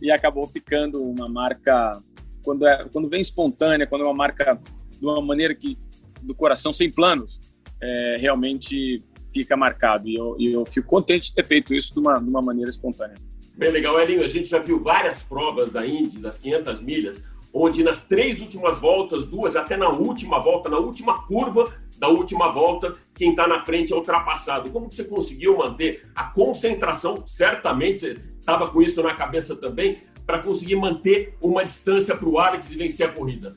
e 0.00 0.10
acabou 0.10 0.46
ficando 0.46 1.02
uma 1.02 1.28
marca 1.28 2.00
quando 2.42 2.66
é 2.66 2.88
quando 2.92 3.08
vem 3.08 3.20
espontânea, 3.20 3.86
quando 3.86 4.02
é 4.02 4.04
uma 4.04 4.14
marca 4.14 4.60
de 4.90 5.04
uma 5.04 5.20
maneira 5.20 5.54
que 5.54 5.76
do 6.22 6.34
coração 6.34 6.72
sem 6.72 6.90
planos, 6.90 7.40
é, 7.80 8.16
realmente 8.18 9.02
fica 9.32 9.56
marcado. 9.56 10.08
E 10.08 10.14
eu, 10.14 10.36
eu 10.38 10.64
fico 10.64 10.88
contente 10.88 11.28
de 11.28 11.34
ter 11.34 11.44
feito 11.44 11.74
isso 11.74 11.92
de 11.92 12.00
uma, 12.00 12.18
de 12.18 12.28
uma 12.28 12.40
maneira 12.40 12.70
espontânea. 12.70 13.16
Bem 13.56 13.70
legal, 13.70 13.98
Elinho. 14.00 14.22
A 14.22 14.28
gente 14.28 14.46
já 14.46 14.58
viu 14.58 14.82
várias 14.82 15.22
provas 15.22 15.72
da 15.72 15.86
Indy, 15.86 16.18
das 16.18 16.38
500 16.38 16.80
milhas, 16.82 17.24
onde 17.58 17.82
nas 17.82 18.06
três 18.06 18.40
últimas 18.40 18.78
voltas, 18.78 19.24
duas 19.24 19.56
até 19.56 19.76
na 19.76 19.88
última 19.88 20.38
volta, 20.38 20.68
na 20.68 20.78
última 20.78 21.26
curva 21.26 21.72
da 21.98 22.08
última 22.08 22.50
volta, 22.52 22.94
quem 23.14 23.30
está 23.30 23.48
na 23.48 23.60
frente 23.60 23.92
é 23.92 23.96
ultrapassado. 23.96 24.70
Como 24.70 24.88
que 24.88 24.94
você 24.94 25.04
conseguiu 25.04 25.56
manter 25.56 26.06
a 26.14 26.24
concentração? 26.24 27.26
Certamente 27.26 28.00
você 28.00 28.20
estava 28.38 28.68
com 28.68 28.82
isso 28.82 29.02
na 29.02 29.14
cabeça 29.14 29.56
também, 29.56 29.98
para 30.26 30.40
conseguir 30.40 30.76
manter 30.76 31.34
uma 31.40 31.64
distância 31.64 32.16
para 32.16 32.28
o 32.28 32.38
Alex 32.38 32.70
e 32.72 32.76
vencer 32.76 33.08
a 33.08 33.12
corrida. 33.12 33.56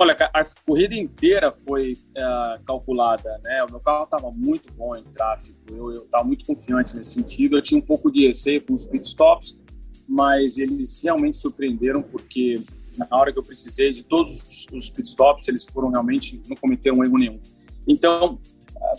Olha, 0.00 0.16
a 0.32 0.44
corrida 0.64 0.94
inteira 0.94 1.50
foi 1.50 1.92
uh, 1.92 2.64
calculada, 2.64 3.36
né? 3.42 3.64
O 3.64 3.70
meu 3.70 3.80
carro 3.80 4.04
estava 4.04 4.30
muito 4.30 4.72
bom 4.72 4.94
em 4.94 5.02
tráfego, 5.02 5.58
eu 5.68 6.04
estava 6.04 6.22
muito 6.24 6.46
confiante 6.46 6.96
nesse 6.96 7.14
sentido. 7.14 7.56
Eu 7.56 7.62
tinha 7.62 7.80
um 7.80 7.84
pouco 7.84 8.10
de 8.10 8.28
receio 8.28 8.64
com 8.64 8.72
os 8.72 8.86
pitstops, 8.86 9.58
mas 10.08 10.58
eles 10.58 11.02
realmente 11.02 11.36
surpreenderam 11.36 12.02
porque 12.02 12.62
na 12.96 13.06
hora 13.16 13.32
que 13.32 13.38
eu 13.38 13.42
precisei 13.42 13.92
de 13.92 14.02
todos 14.02 14.66
os 14.72 14.90
pitstops, 14.90 15.46
eles 15.46 15.64
foram 15.64 15.90
realmente 15.90 16.40
não 16.48 16.56
cometeram 16.56 17.04
erro 17.04 17.18
nenhum. 17.18 17.40
Então, 17.86 18.40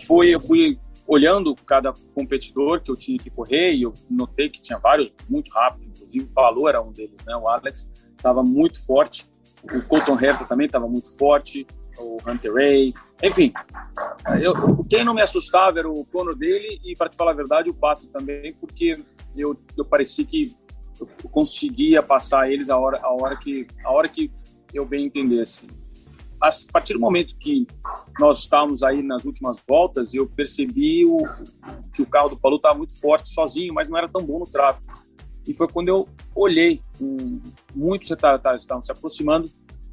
foi 0.06 0.34
eu 0.34 0.39
fui 0.39 0.80
olhando 1.08 1.56
cada 1.66 1.92
competidor 2.13 2.82
que 2.82 2.92
eu 2.92 2.96
tinha 2.96 3.18
que 3.18 3.32
correr 3.32 3.74
e 3.74 3.82
eu 3.82 3.94
notei 4.10 4.48
que 4.48 4.62
tinha 4.62 4.78
vários 4.78 5.12
muito 5.28 5.51
rápidos, 5.51 5.88
inclusive 5.88 6.25
o 6.25 6.30
Paulo 6.30 6.70
era 6.70 6.82
um 6.82 6.92
deles, 6.92 7.18
né? 7.25 7.36
O 7.36 7.48
Alex 7.48 7.89
estava 8.16 8.44
muito 8.44 8.86
forte, 8.86 9.28
o 9.63 9.82
Colton 9.82 10.18
Herta 10.22 10.46
também 10.46 10.68
estava 10.68 10.88
muito 10.88 11.18
forte, 11.18 11.66
o 11.98 12.18
Hunter 12.25 12.54
Ray, 12.54 12.94
enfim. 13.24 13.51
Eu, 14.42 14.84
quem 14.86 15.04
não 15.04 15.13
me 15.13 15.22
assustava 15.22 15.80
era 15.80 15.89
o 15.89 16.06
Conor 16.06 16.36
dele 16.36 16.80
e, 16.84 16.96
para 16.96 17.10
te 17.10 17.18
falar 17.18 17.32
a 17.32 17.36
verdade, 17.36 17.70
o 17.70 17.74
Pato 17.74 18.08
também, 18.08 18.54
porque 18.54 18.96
eu, 19.36 19.60
eu 19.78 19.86
parecia 19.86 20.25
que 20.25 20.56
eu 21.00 21.29
conseguia 21.29 22.01
passar 22.01 22.51
eles 22.51 22.70
a 22.70 22.77
hora, 22.77 23.00
a 23.01 23.12
hora 23.12 23.36
que 23.38 23.68
a 23.84 23.91
hora 23.91 24.08
que 24.08 24.32
eu 24.74 24.86
bem 24.86 25.06
entendesse. 25.06 25.68
A 26.41 26.50
partir 26.72 26.94
do 26.94 27.00
momento 27.00 27.36
que 27.38 27.68
nós 28.18 28.39
estávamos 28.39 28.82
aí 28.82 29.03
nas 29.03 29.25
últimas 29.25 29.62
voltas, 29.68 30.13
eu 30.13 30.25
percebi 30.25 31.03
o, 31.06 31.24
que 31.94 32.01
o 32.01 32.06
carro 32.06 32.29
do 32.29 32.38
Paulo 32.38 32.58
estava 32.58 32.77
muito 32.77 32.98
forte 33.00 33.27
sozinho, 33.27 33.74
mas 33.74 33.89
não 33.89 33.98
era 33.98 34.08
tão 34.08 34.24
bom 34.24 34.39
no 34.39 34.48
tráfego. 34.48 34.88
E 35.46 35.53
foi 35.53 35.68
quando 35.68 35.89
eu 35.89 36.08
olhei, 36.34 36.82
um, 37.01 37.41
muitos 37.75 38.10
estavam 38.10 38.82
se 38.82 38.91
aproximando, 38.91 39.50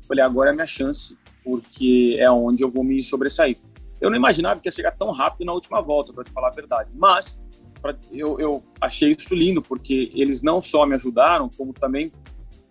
falei, 0.06 0.22
agora 0.22 0.50
é 0.50 0.52
a 0.52 0.54
minha 0.54 0.66
chance, 0.66 1.18
porque 1.42 2.16
é 2.20 2.30
onde 2.30 2.62
eu 2.62 2.68
vou 2.68 2.84
me 2.84 3.02
sobressair. 3.02 3.56
Eu 4.00 4.10
não 4.10 4.16
imaginava 4.16 4.60
que 4.60 4.68
ia 4.68 4.72
chegar 4.72 4.92
tão 4.92 5.10
rápido 5.10 5.46
na 5.46 5.52
última 5.52 5.80
volta, 5.80 6.12
para 6.12 6.22
te 6.22 6.30
falar 6.30 6.48
a 6.48 6.54
verdade, 6.54 6.90
mas 6.94 7.42
pra, 7.86 7.96
eu, 8.12 8.40
eu, 8.40 8.64
achei 8.80 9.12
isso 9.12 9.34
lindo, 9.34 9.62
porque 9.62 10.10
eles 10.14 10.42
não 10.42 10.60
só 10.60 10.84
me 10.84 10.94
ajudaram, 10.94 11.48
como 11.56 11.72
também 11.72 12.10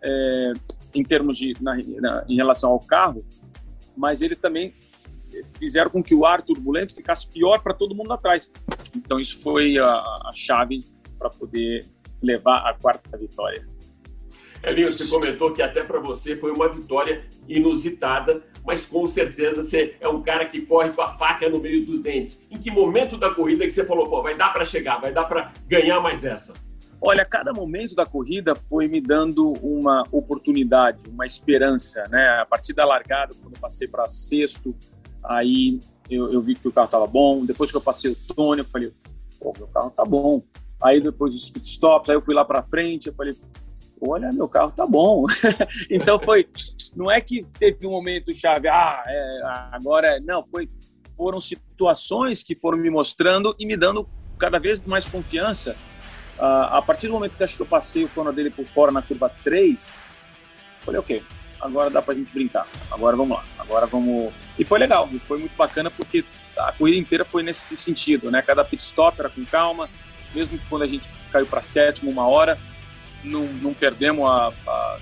é, 0.02 0.52
em 0.94 1.04
termos 1.04 1.38
de, 1.38 1.54
na, 1.62 1.76
na, 2.02 2.26
em 2.28 2.36
relação 2.36 2.72
ao 2.72 2.80
carro, 2.80 3.26
mas 3.96 4.22
eles 4.22 4.38
também 4.38 4.74
fizeram 5.58 5.90
com 5.90 6.04
que 6.04 6.14
o 6.14 6.26
ar 6.26 6.42
turbulento 6.42 6.94
ficasse 6.94 7.28
pior 7.28 7.62
para 7.62 7.74
todo 7.74 7.96
mundo 7.96 8.12
atrás. 8.14 8.52
Então 8.96 9.20
isso 9.20 9.40
foi 9.40 9.78
a, 9.78 9.90
a 9.90 10.32
chave 10.34 10.84
para 11.18 11.30
poder 11.30 11.86
levar 12.22 12.70
a 12.70 12.74
quarta 12.74 13.18
vitória. 13.18 13.68
Elinho, 14.64 14.92
você 14.92 15.08
comentou 15.08 15.54
que 15.54 15.62
até 15.62 15.84
para 15.84 16.00
você 16.00 16.36
foi 16.36 16.52
uma 16.52 16.68
vitória 16.68 17.26
inusitada, 17.48 18.44
mas 18.66 18.86
com 18.86 19.06
certeza 19.06 19.64
você 19.64 19.96
é 20.00 20.08
um 20.08 20.22
cara 20.22 20.46
que 20.46 20.62
corre 20.62 20.90
com 20.90 21.02
a 21.02 21.08
faca 21.08 21.48
no 21.48 21.60
meio 21.60 21.86
dos 21.86 22.02
dentes. 22.02 22.46
Em 22.50 22.58
que 22.58 22.72
momento 22.72 23.18
da 23.18 23.34
corrida 23.34 23.66
que 23.66 23.72
você 23.72 23.86
falou, 23.86 24.10
pô, 24.10 24.24
vai 24.24 24.36
dar 24.36 24.52
para 24.52 24.66
chegar, 24.66 25.00
vai 25.00 25.14
dar 25.14 25.26
para 25.26 25.52
ganhar 25.68 26.00
mais 26.00 26.26
essa? 26.26 26.54
Olha, 27.00 27.24
cada 27.24 27.54
momento 27.54 27.94
da 27.94 28.06
corrida 28.06 28.56
foi 28.56 28.88
me 28.88 29.00
dando 29.00 29.52
uma 29.62 30.04
oportunidade, 30.12 31.00
uma 31.08 31.26
esperança, 31.26 32.04
né? 32.10 32.40
A 32.40 32.46
partir 32.46 32.74
da 32.74 32.86
largada, 32.86 33.34
quando 33.40 33.54
eu 33.54 33.60
passei 33.60 33.88
para 33.88 34.08
sexto, 34.08 34.76
aí 35.24 35.78
eu, 36.10 36.32
eu, 36.32 36.42
vi 36.42 36.56
que 36.56 36.68
o 36.68 36.72
carro 36.72 36.86
estava 36.86 37.06
bom. 37.06 37.46
Depois 37.46 37.70
que 37.70 37.78
eu 37.78 37.82
passei 37.82 38.12
o 38.12 38.16
Tony, 38.34 38.62
eu 38.62 38.66
falei, 38.66 38.92
pô, 39.40 39.54
meu 39.56 39.68
carro 39.68 39.92
tá 39.92 40.04
bom. 40.04 40.42
Aí 40.82 41.00
depois 41.00 41.36
os 41.36 41.50
pit 41.50 41.68
stops, 41.68 42.10
aí 42.10 42.16
eu 42.16 42.22
fui 42.22 42.34
lá 42.34 42.44
para 42.44 42.64
frente, 42.64 43.08
eu 43.08 43.14
falei, 43.14 43.36
olha, 44.02 44.32
meu 44.32 44.48
carro 44.48 44.72
tá 44.72 44.86
bom. 44.86 45.26
então 45.90 46.20
foi, 46.20 46.48
não 46.96 47.10
é 47.10 47.20
que 47.22 47.46
teve 47.58 47.86
um 47.88 47.92
momento 47.92 48.34
chave, 48.34 48.68
ah, 48.68 49.04
é, 49.08 49.40
agora, 49.72 50.20
não, 50.22 50.44
foi, 50.44 50.70
foram 51.16 51.40
situações 51.40 52.44
que 52.44 52.56
foram 52.56 52.78
me 52.78 52.90
mostrando 52.90 53.56
e 53.60 53.66
me 53.66 53.76
dando 53.76 54.08
cada 54.38 54.60
vez 54.60 54.84
mais 54.86 55.06
confiança. 55.06 55.76
Uh, 56.38 56.68
a 56.70 56.82
partir 56.82 57.08
do 57.08 57.14
momento 57.14 57.38
que 57.38 57.44
acho 57.44 57.56
que 57.56 57.62
eu 57.62 57.66
passei 57.66 58.04
o 58.04 58.10
cano 58.10 58.34
dele 58.34 58.50
por 58.50 58.66
fora 58.66 58.92
na 58.92 59.02
curva 59.02 59.32
3, 59.44 59.94
falei, 60.82 61.00
ok, 61.00 61.24
agora 61.62 61.90
dá 61.90 62.02
pra 62.02 62.14
gente 62.14 62.34
brincar, 62.34 62.68
agora 62.92 63.16
vamos 63.16 63.38
lá, 63.38 63.46
agora 63.58 63.86
vamos... 63.86 64.34
E 64.60 64.66
foi 64.66 64.78
legal, 64.78 65.08
e 65.14 65.20
foi 65.20 65.40
muito 65.40 65.56
bacana 65.56 65.90
porque 65.90 66.26
a 66.58 66.74
corrida 66.74 66.98
inteira 66.98 67.24
foi 67.24 67.42
nesse 67.42 67.76
sentido, 67.78 68.30
né? 68.30 68.42
Cada 68.42 68.64
pit 68.64 68.84
stop 68.84 69.20
era 69.20 69.30
com 69.30 69.46
calma, 69.46 69.90
mesmo 70.34 70.60
quando 70.70 70.84
a 70.84 70.88
gente 70.88 71.10
caiu 71.32 71.46
para 71.46 71.64
sétimo, 71.64 72.12
uma 72.12 72.28
hora, 72.28 72.60
não, 73.26 73.46
não 73.62 73.74
perdemos 73.74 74.26
a, 74.30 74.54
a, 74.68 74.98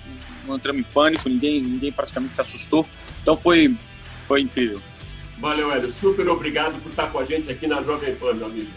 não 0.45 0.55
entramos 0.55 0.81
em 0.81 0.83
pânico, 0.83 1.29
ninguém, 1.29 1.61
ninguém 1.61 1.91
praticamente 1.91 2.35
se 2.35 2.41
assustou. 2.41 2.87
Então 3.21 3.35
foi, 3.35 3.75
foi 4.27 4.41
incrível. 4.41 4.81
Valeu, 5.39 5.71
Hélio. 5.71 5.89
Super 5.89 6.27
obrigado 6.29 6.81
por 6.81 6.89
estar 6.89 7.07
com 7.11 7.19
a 7.19 7.25
gente 7.25 7.51
aqui 7.51 7.67
na 7.67 7.81
Jovem 7.81 8.15
Pan, 8.15 8.33
meu 8.33 8.47
amigo. 8.47 8.71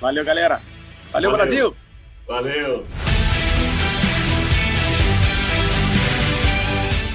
Valeu, 0.00 0.24
galera. 0.24 0.60
Valeu, 1.12 1.30
Valeu. 1.30 1.46
Brasil. 1.46 1.76
Valeu. 2.26 2.86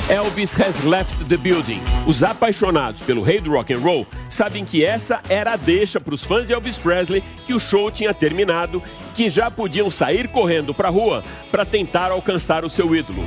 Elvis 0.10 0.54
has 0.54 0.82
left 0.86 1.28
the 1.28 1.36
building. 1.36 1.82
Os 2.08 2.24
apaixonados 2.24 3.02
pelo 3.02 3.22
rei 3.22 3.42
do 3.42 3.52
rock 3.52 3.74
and 3.74 3.80
roll 3.80 4.08
sabem 4.30 4.64
que 4.64 4.84
essa 4.84 5.20
era 5.28 5.52
a 5.52 5.56
deixa 5.58 6.00
para 6.00 6.14
os 6.14 6.24
fãs 6.24 6.48
de 6.48 6.54
Elvis 6.54 6.78
Presley 6.78 7.22
que 7.46 7.54
o 7.54 7.60
show 7.60 7.92
tinha 7.92 8.14
terminado, 8.14 8.82
que 9.14 9.30
já 9.30 9.52
podiam 9.52 9.92
sair 9.92 10.30
correndo 10.30 10.74
para 10.74 10.88
a 10.88 10.92
rua 10.92 11.26
para 11.52 11.66
tentar 11.66 12.10
alcançar 12.10 12.64
o 12.64 12.70
seu 12.70 12.96
ídolo. 12.96 13.22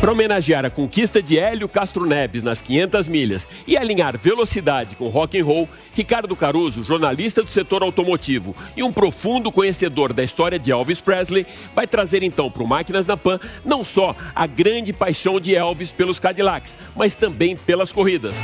Para 0.00 0.12
homenagear 0.12 0.64
a 0.64 0.70
conquista 0.70 1.20
de 1.20 1.36
Hélio 1.40 1.68
Castro 1.68 2.06
Neves 2.06 2.44
nas 2.44 2.60
500 2.60 3.08
milhas 3.08 3.48
e 3.66 3.76
alinhar 3.76 4.16
velocidade 4.16 4.94
com 4.94 5.08
rock 5.08 5.40
and 5.40 5.44
roll, 5.44 5.68
Ricardo 5.92 6.36
Caruso, 6.36 6.84
jornalista 6.84 7.42
do 7.42 7.50
setor 7.50 7.82
automotivo 7.82 8.54
e 8.76 8.82
um 8.84 8.92
profundo 8.92 9.50
conhecedor 9.50 10.12
da 10.12 10.22
história 10.22 10.56
de 10.56 10.70
Elvis 10.70 11.00
Presley, 11.00 11.44
vai 11.74 11.84
trazer 11.84 12.22
então 12.22 12.48
para 12.48 12.62
o 12.62 12.68
Máquinas 12.68 13.06
na 13.06 13.16
Pan 13.16 13.40
não 13.64 13.84
só 13.84 14.14
a 14.36 14.46
grande 14.46 14.92
paixão 14.92 15.40
de 15.40 15.56
Elvis 15.56 15.90
pelos 15.90 16.20
Cadillacs, 16.20 16.78
mas 16.94 17.14
também 17.14 17.56
pelas 17.56 17.92
corridas. 17.92 18.38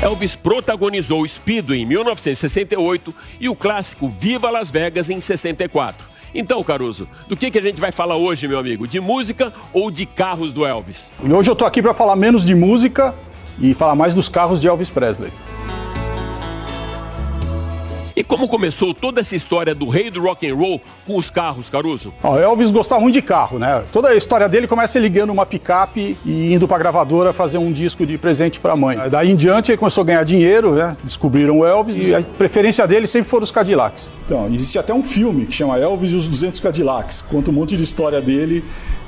Elvis 0.00 0.34
protagonizou 0.36 1.26
Speedo 1.28 1.74
em 1.74 1.84
1968 1.84 3.14
e 3.38 3.48
o 3.50 3.54
clássico 3.54 4.08
Viva 4.08 4.48
Las 4.48 4.70
Vegas 4.70 5.10
em 5.10 5.20
64. 5.20 6.17
Então, 6.34 6.62
Caruso, 6.62 7.08
do 7.26 7.36
que, 7.36 7.50
que 7.50 7.58
a 7.58 7.62
gente 7.62 7.80
vai 7.80 7.92
falar 7.92 8.16
hoje, 8.16 8.46
meu 8.46 8.58
amigo? 8.58 8.86
De 8.86 9.00
música 9.00 9.52
ou 9.72 9.90
de 9.90 10.06
carros 10.06 10.52
do 10.52 10.64
Elvis? 10.64 11.10
E 11.22 11.32
hoje 11.32 11.50
eu 11.50 11.56
tô 11.56 11.64
aqui 11.64 11.82
para 11.82 11.94
falar 11.94 12.16
menos 12.16 12.44
de 12.44 12.54
música 12.54 13.14
e 13.60 13.74
falar 13.74 13.94
mais 13.94 14.14
dos 14.14 14.28
carros 14.28 14.60
de 14.60 14.68
Elvis 14.68 14.90
Presley. 14.90 15.32
E 18.18 18.24
como 18.24 18.48
começou 18.48 18.92
toda 18.92 19.20
essa 19.20 19.36
história 19.36 19.72
do 19.76 19.88
rei 19.88 20.10
do 20.10 20.20
rock 20.20 20.44
and 20.50 20.52
roll 20.52 20.80
com 21.06 21.16
os 21.16 21.30
carros, 21.30 21.70
Caruso? 21.70 22.12
Ó, 22.20 22.36
Elvis 22.36 22.68
gostava 22.72 23.00
muito 23.00 23.14
de 23.14 23.22
carro, 23.22 23.60
né? 23.60 23.84
Toda 23.92 24.08
a 24.08 24.16
história 24.16 24.48
dele 24.48 24.66
começa 24.66 24.98
ligando 24.98 25.30
uma 25.30 25.46
picape 25.46 26.18
e 26.26 26.52
indo 26.52 26.66
pra 26.66 26.78
gravadora 26.78 27.32
fazer 27.32 27.58
um 27.58 27.70
disco 27.70 28.04
de 28.04 28.18
presente 28.18 28.58
pra 28.58 28.74
mãe. 28.74 28.98
Daí 29.08 29.30
em 29.30 29.36
diante 29.36 29.70
ele 29.70 29.78
começou 29.78 30.02
a 30.02 30.04
ganhar 30.04 30.24
dinheiro, 30.24 30.74
né? 30.74 30.94
Descobriram 31.04 31.60
o 31.60 31.64
Elvis 31.64 31.96
e 31.96 32.12
a 32.12 32.20
preferência 32.20 32.88
dele 32.88 33.06
sempre 33.06 33.30
foram 33.30 33.44
os 33.44 33.52
Cadillacs. 33.52 34.12
Então, 34.24 34.46
existe 34.52 34.80
até 34.80 34.92
um 34.92 35.04
filme 35.04 35.46
que 35.46 35.52
chama 35.52 35.78
Elvis 35.78 36.10
e 36.10 36.16
os 36.16 36.26
200 36.26 36.58
Cadillacs. 36.58 37.22
Conta 37.22 37.52
um 37.52 37.54
monte 37.54 37.76
de 37.76 37.84
história 37.84 38.20
dele 38.20 38.64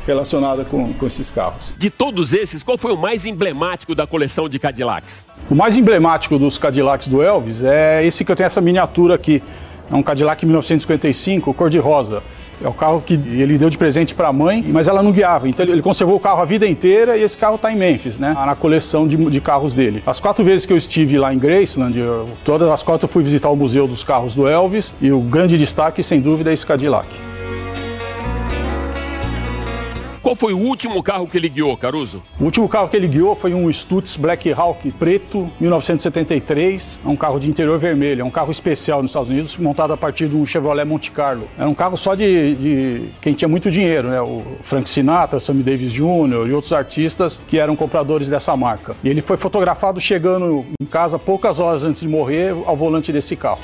relacionada 0.06 0.64
com, 0.64 0.92
com 0.92 1.06
esses 1.06 1.30
carros. 1.30 1.72
De 1.76 1.90
todos 1.90 2.32
esses, 2.32 2.62
qual 2.62 2.78
foi 2.78 2.92
o 2.92 2.96
mais 2.96 3.26
emblemático 3.26 3.94
da 3.94 4.06
coleção 4.06 4.48
de 4.48 4.58
Cadillacs? 4.58 5.26
O 5.50 5.54
mais 5.56 5.76
emblemático 5.76 6.38
dos 6.38 6.58
Cadillacs 6.58 7.08
do 7.08 7.20
Elvis 7.20 7.64
é 7.64 8.06
esse 8.06 8.24
que 8.24 8.30
eu 8.30 8.36
tenho 8.36 8.46
essa 8.46 8.60
miniatura 8.60 9.16
aqui. 9.16 9.42
É 9.90 9.96
um 9.96 10.00
Cadillac 10.00 10.46
1955, 10.46 11.52
cor-de-rosa. 11.52 12.22
É 12.62 12.68
o 12.68 12.72
carro 12.72 13.02
que 13.04 13.14
ele 13.14 13.58
deu 13.58 13.68
de 13.68 13.76
presente 13.76 14.14
para 14.14 14.28
a 14.28 14.32
mãe, 14.32 14.64
mas 14.68 14.86
ela 14.86 15.02
não 15.02 15.10
guiava. 15.10 15.48
Então 15.48 15.66
ele 15.66 15.82
conservou 15.82 16.14
o 16.14 16.20
carro 16.20 16.40
a 16.40 16.44
vida 16.44 16.68
inteira 16.68 17.16
e 17.16 17.22
esse 17.24 17.36
carro 17.36 17.56
está 17.56 17.72
em 17.72 17.76
Memphis, 17.76 18.16
né? 18.16 18.32
Na 18.32 18.54
coleção 18.54 19.08
de, 19.08 19.16
de, 19.16 19.40
carros 19.40 19.74
dele. 19.74 20.04
As 20.06 20.20
quatro 20.20 20.44
vezes 20.44 20.64
que 20.66 20.72
eu 20.72 20.76
estive 20.76 21.18
lá 21.18 21.34
em 21.34 21.38
Graceland, 21.38 21.98
eu, 21.98 22.28
todas 22.44 22.70
as 22.70 22.84
quatro 22.84 23.06
eu 23.06 23.10
fui 23.10 23.24
visitar 23.24 23.50
o 23.50 23.56
Museu 23.56 23.88
dos 23.88 24.04
Carros 24.04 24.36
do 24.36 24.46
Elvis 24.46 24.94
e 25.00 25.10
o 25.10 25.18
grande 25.18 25.58
destaque, 25.58 26.00
sem 26.00 26.20
dúvida, 26.20 26.50
é 26.50 26.52
esse 26.52 26.64
Cadillac. 26.64 27.08
Qual 30.22 30.36
foi 30.36 30.52
o 30.52 30.58
último 30.58 31.02
carro 31.02 31.26
que 31.26 31.38
ele 31.38 31.48
guiou, 31.48 31.74
Caruso? 31.78 32.22
O 32.38 32.44
último 32.44 32.68
carro 32.68 32.90
que 32.90 32.96
ele 32.96 33.08
guiou 33.08 33.34
foi 33.34 33.54
um 33.54 33.72
Stutz 33.72 34.18
Black 34.18 34.52
Hawk 34.52 34.92
preto, 34.92 35.50
1973. 35.58 37.00
É 37.02 37.08
um 37.08 37.16
carro 37.16 37.40
de 37.40 37.48
interior 37.48 37.78
vermelho. 37.78 38.20
É 38.20 38.24
um 38.24 38.30
carro 38.30 38.52
especial 38.52 39.00
nos 39.00 39.12
Estados 39.12 39.30
Unidos, 39.30 39.56
montado 39.56 39.94
a 39.94 39.96
partir 39.96 40.28
de 40.28 40.36
um 40.36 40.44
Chevrolet 40.44 40.84
Monte 40.84 41.10
Carlo. 41.10 41.48
Era 41.56 41.66
um 41.66 41.74
carro 41.74 41.96
só 41.96 42.14
de, 42.14 42.54
de 42.54 43.08
quem 43.22 43.32
tinha 43.32 43.48
muito 43.48 43.70
dinheiro, 43.70 44.08
né? 44.08 44.20
O 44.20 44.42
Frank 44.62 44.90
Sinatra, 44.90 45.40
Sammy 45.40 45.62
Davis 45.62 45.90
Jr. 45.90 46.48
e 46.48 46.52
outros 46.52 46.74
artistas 46.74 47.40
que 47.48 47.58
eram 47.58 47.74
compradores 47.74 48.28
dessa 48.28 48.54
marca. 48.54 48.94
E 49.02 49.08
ele 49.08 49.22
foi 49.22 49.38
fotografado 49.38 49.98
chegando 49.98 50.66
em 50.78 50.84
casa 50.84 51.18
poucas 51.18 51.58
horas 51.58 51.82
antes 51.82 52.02
de 52.02 52.08
morrer 52.08 52.54
ao 52.66 52.76
volante 52.76 53.10
desse 53.10 53.34
carro. 53.36 53.60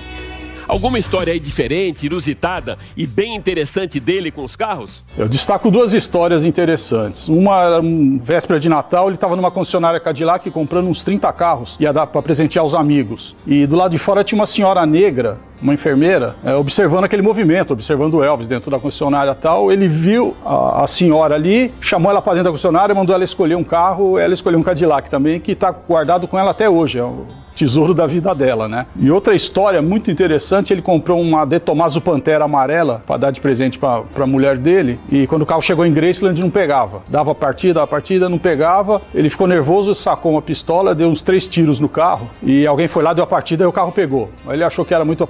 Alguma 0.68 0.98
história 0.98 1.32
aí 1.32 1.38
diferente, 1.38 2.06
inusitada 2.06 2.76
e 2.96 3.06
bem 3.06 3.36
interessante 3.36 4.00
dele 4.00 4.30
com 4.32 4.44
os 4.44 4.56
carros? 4.56 5.04
Eu 5.16 5.28
destaco 5.28 5.70
duas 5.70 5.94
histórias 5.94 6.44
interessantes. 6.44 7.28
Uma 7.28 7.78
um 7.78 8.18
véspera 8.18 8.58
de 8.58 8.68
Natal, 8.68 9.06
ele 9.06 9.14
estava 9.14 9.36
numa 9.36 9.50
concessionária 9.50 10.00
Cadillac 10.00 10.50
comprando 10.50 10.88
uns 10.88 11.02
30 11.02 11.32
carros, 11.32 11.76
ia 11.78 11.92
dar 11.92 12.06
para 12.08 12.20
presentear 12.20 12.64
os 12.64 12.74
amigos. 12.74 13.36
E 13.46 13.66
do 13.66 13.76
lado 13.76 13.92
de 13.92 13.98
fora 13.98 14.24
tinha 14.24 14.38
uma 14.38 14.46
senhora 14.46 14.84
negra 14.84 15.38
uma 15.60 15.74
enfermeira, 15.74 16.36
é, 16.44 16.54
observando 16.54 17.04
aquele 17.04 17.22
movimento, 17.22 17.72
observando 17.72 18.14
o 18.14 18.24
Elvis 18.24 18.48
dentro 18.48 18.70
da 18.70 18.78
concessionária 18.78 19.34
tal. 19.34 19.72
Ele 19.72 19.88
viu 19.88 20.36
a, 20.44 20.84
a 20.84 20.86
senhora 20.86 21.34
ali, 21.34 21.72
chamou 21.80 22.10
ela 22.10 22.22
para 22.22 22.34
dentro 22.34 22.44
da 22.44 22.50
concessionária, 22.50 22.94
mandou 22.94 23.14
ela 23.14 23.24
escolher 23.24 23.54
um 23.54 23.64
carro, 23.64 24.18
ela 24.18 24.34
escolheu 24.34 24.58
um 24.58 24.62
Cadillac 24.62 25.10
também, 25.10 25.40
que 25.40 25.52
está 25.52 25.70
guardado 25.70 26.28
com 26.28 26.38
ela 26.38 26.50
até 26.50 26.68
hoje. 26.68 26.98
É 26.98 27.04
o 27.04 27.26
tesouro 27.56 27.94
da 27.94 28.06
vida 28.06 28.34
dela, 28.34 28.68
né? 28.68 28.86
E 29.00 29.10
outra 29.10 29.34
história 29.34 29.80
muito 29.80 30.10
interessante, 30.10 30.74
ele 30.74 30.82
comprou 30.82 31.18
uma 31.18 31.44
De 31.46 31.58
Tomaso 31.58 32.02
Pantera 32.02 32.44
amarela 32.44 33.02
para 33.06 33.16
dar 33.16 33.30
de 33.30 33.40
presente 33.40 33.78
para 33.78 34.04
a 34.14 34.26
mulher 34.26 34.58
dele, 34.58 35.00
e 35.10 35.26
quando 35.26 35.42
o 35.42 35.46
carro 35.46 35.62
chegou 35.62 35.86
em 35.86 35.92
Graceland 35.92 36.38
não 36.40 36.50
pegava. 36.50 37.00
Dava 37.08 37.34
partida, 37.34 37.82
a 37.82 37.86
partida 37.86 38.28
não 38.28 38.36
pegava, 38.36 39.00
ele 39.14 39.30
ficou 39.30 39.46
nervoso, 39.46 39.94
sacou 39.94 40.32
uma 40.32 40.42
pistola, 40.42 40.94
deu 40.94 41.08
uns 41.08 41.22
três 41.22 41.48
tiros 41.48 41.80
no 41.80 41.88
carro, 41.88 42.28
e 42.42 42.66
alguém 42.66 42.88
foi 42.88 43.02
lá, 43.02 43.14
deu 43.14 43.24
a 43.24 43.26
partida 43.26 43.64
e 43.64 43.66
o 43.66 43.72
carro 43.72 43.90
pegou. 43.90 44.30
Ele 44.48 44.62
achou 44.62 44.84
que 44.84 44.92
era 44.92 45.04
muito 45.04 45.24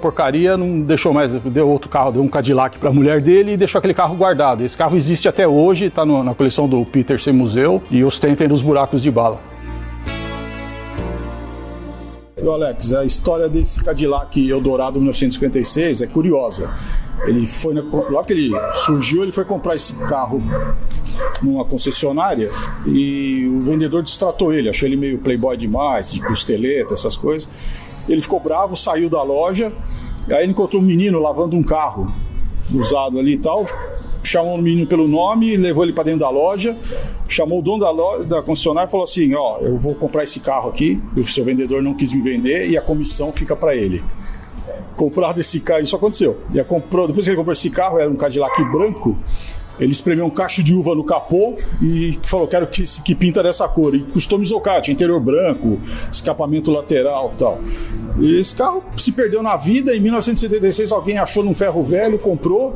não 0.57 0.81
deixou 0.81 1.13
mais, 1.13 1.31
deu 1.31 1.67
outro 1.67 1.89
carro, 1.89 2.11
deu 2.11 2.21
um 2.21 2.27
Cadillac 2.27 2.77
para 2.77 2.89
a 2.89 2.93
mulher 2.93 3.21
dele 3.21 3.53
e 3.53 3.57
deixou 3.57 3.79
aquele 3.79 3.93
carro 3.93 4.15
guardado. 4.15 4.63
Esse 4.63 4.77
carro 4.77 4.95
existe 4.95 5.27
até 5.27 5.47
hoje, 5.47 5.85
está 5.85 6.05
na 6.05 6.33
coleção 6.33 6.67
do 6.67 6.83
Peterson 6.85 7.33
Museu 7.33 7.81
e 7.91 8.03
ostenta 8.03 8.47
nos 8.47 8.61
buracos 8.61 9.01
de 9.01 9.11
bala. 9.11 9.39
Alex, 12.51 12.93
a 12.93 13.03
história 13.03 13.49
desse 13.49 13.83
Cadillac 13.83 14.49
Eldorado 14.49 14.99
1956 14.99 16.01
é 16.01 16.07
curiosa. 16.07 16.71
Ele 17.25 17.47
foi 17.47 17.73
na, 17.73 17.81
logo 17.81 18.23
que 18.25 18.33
ele 18.33 18.51
surgiu, 18.71 19.23
ele 19.23 19.31
foi 19.31 19.43
comprar 19.43 19.75
esse 19.75 19.93
carro 20.05 20.41
numa 21.41 21.65
concessionária 21.65 22.49
e 22.85 23.47
o 23.51 23.61
vendedor 23.61 24.03
distratou 24.03 24.53
ele, 24.53 24.69
achou 24.69 24.87
ele 24.87 24.95
meio 24.95 25.17
playboy 25.17 25.57
demais, 25.57 26.11
de 26.11 26.21
costeleta, 26.21 26.93
essas 26.93 27.17
coisas. 27.17 27.49
Ele 28.07 28.21
ficou 28.21 28.39
bravo, 28.39 28.75
saiu 28.75 29.09
da 29.09 29.21
loja, 29.23 29.73
aí 30.29 30.43
ele 30.43 30.51
encontrou 30.51 30.81
um 30.81 30.85
menino 30.85 31.19
lavando 31.19 31.55
um 31.55 31.63
carro 31.63 32.11
usado 32.73 33.17
ali 33.17 33.33
e 33.33 33.37
tal, 33.37 33.65
chamou 34.23 34.55
o 34.55 34.61
menino 34.61 34.85
pelo 34.85 35.07
nome, 35.07 35.55
levou 35.55 35.83
ele 35.83 35.93
para 35.93 36.03
dentro 36.03 36.19
da 36.19 36.29
loja, 36.29 36.77
chamou 37.27 37.59
o 37.59 37.61
dono 37.61 37.79
da, 37.79 37.91
loja, 37.91 38.25
da 38.25 38.41
concessionária 38.41 38.87
e 38.87 38.91
falou 38.91 39.05
assim: 39.05 39.33
Ó, 39.33 39.59
eu 39.59 39.77
vou 39.77 39.95
comprar 39.95 40.23
esse 40.23 40.39
carro 40.39 40.69
aqui, 40.69 41.01
o 41.15 41.23
seu 41.23 41.45
vendedor 41.45 41.81
não 41.81 41.93
quis 41.93 42.13
me 42.13 42.21
vender 42.21 42.69
e 42.69 42.77
a 42.77 42.81
comissão 42.81 43.31
fica 43.31 43.55
para 43.55 43.75
ele. 43.75 44.03
Comprado 44.95 45.39
esse 45.39 45.59
carro, 45.59 45.81
isso 45.81 45.95
aconteceu. 45.95 46.41
E 46.53 46.63
comprou, 46.63 47.07
depois 47.07 47.23
que 47.23 47.29
ele 47.29 47.37
comprou 47.37 47.53
esse 47.53 47.69
carro, 47.69 47.99
era 47.99 48.09
um 48.09 48.15
Cadillac 48.15 48.63
branco. 48.65 49.17
Ele 49.79 49.91
espremeu 49.91 50.25
um 50.25 50.29
cacho 50.29 50.63
de 50.63 50.73
uva 50.73 50.95
no 50.95 51.03
capô 51.03 51.55
e 51.81 52.17
falou: 52.23 52.47
Quero 52.47 52.67
que, 52.67 52.83
que 53.01 53.15
pinta 53.15 53.43
dessa 53.43 53.67
cor. 53.67 53.95
E 53.95 53.99
customizou 53.99 54.57
o 54.57 54.61
carro, 54.61 54.81
tinha 54.81 54.93
interior 54.93 55.19
branco, 55.19 55.79
escapamento 56.11 56.71
lateral 56.71 57.33
tal. 57.37 57.59
E 58.19 58.39
esse 58.39 58.55
carro 58.55 58.83
se 58.95 59.11
perdeu 59.11 59.43
na 59.43 59.55
vida. 59.55 59.95
Em 59.95 59.99
1976, 59.99 60.91
alguém 60.91 61.17
achou 61.17 61.43
num 61.43 61.53
ferro 61.53 61.83
velho, 61.83 62.17
comprou 62.17 62.75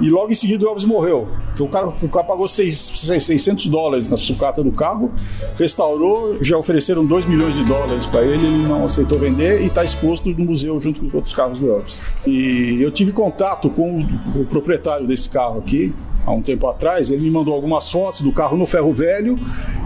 e 0.00 0.08
logo 0.08 0.30
em 0.30 0.34
seguida 0.34 0.64
o 0.64 0.68
Elvis 0.68 0.84
morreu. 0.84 1.28
Então 1.54 1.66
o 1.66 1.68
cara, 1.68 1.86
o 1.86 2.08
pagou 2.24 2.48
600 2.48 3.66
dólares 3.66 4.08
na 4.08 4.16
sucata 4.16 4.62
do 4.62 4.72
carro, 4.72 5.12
restaurou, 5.58 6.42
já 6.42 6.56
ofereceram 6.56 7.04
2 7.04 7.26
milhões 7.26 7.54
de 7.54 7.64
dólares 7.64 8.06
para 8.06 8.22
ele, 8.24 8.46
ele 8.46 8.66
não 8.66 8.84
aceitou 8.84 9.18
vender 9.18 9.62
e 9.62 9.66
está 9.66 9.84
exposto 9.84 10.30
no 10.30 10.44
museu 10.44 10.80
junto 10.80 11.00
com 11.00 11.06
os 11.06 11.14
outros 11.14 11.32
carros 11.32 11.60
do 11.60 11.70
Elvis. 11.70 12.00
E 12.26 12.78
eu 12.80 12.90
tive 12.90 13.12
contato 13.12 13.70
com 13.70 14.04
o 14.34 14.44
proprietário 14.44 15.06
desse 15.06 15.28
carro 15.28 15.58
aqui, 15.58 15.94
há 16.26 16.32
um 16.32 16.42
tempo 16.42 16.66
atrás, 16.66 17.10
ele 17.10 17.22
me 17.22 17.30
mandou 17.30 17.54
algumas 17.54 17.90
fotos 17.90 18.20
do 18.20 18.32
carro 18.32 18.56
no 18.56 18.66
ferro 18.66 18.92
velho 18.92 19.38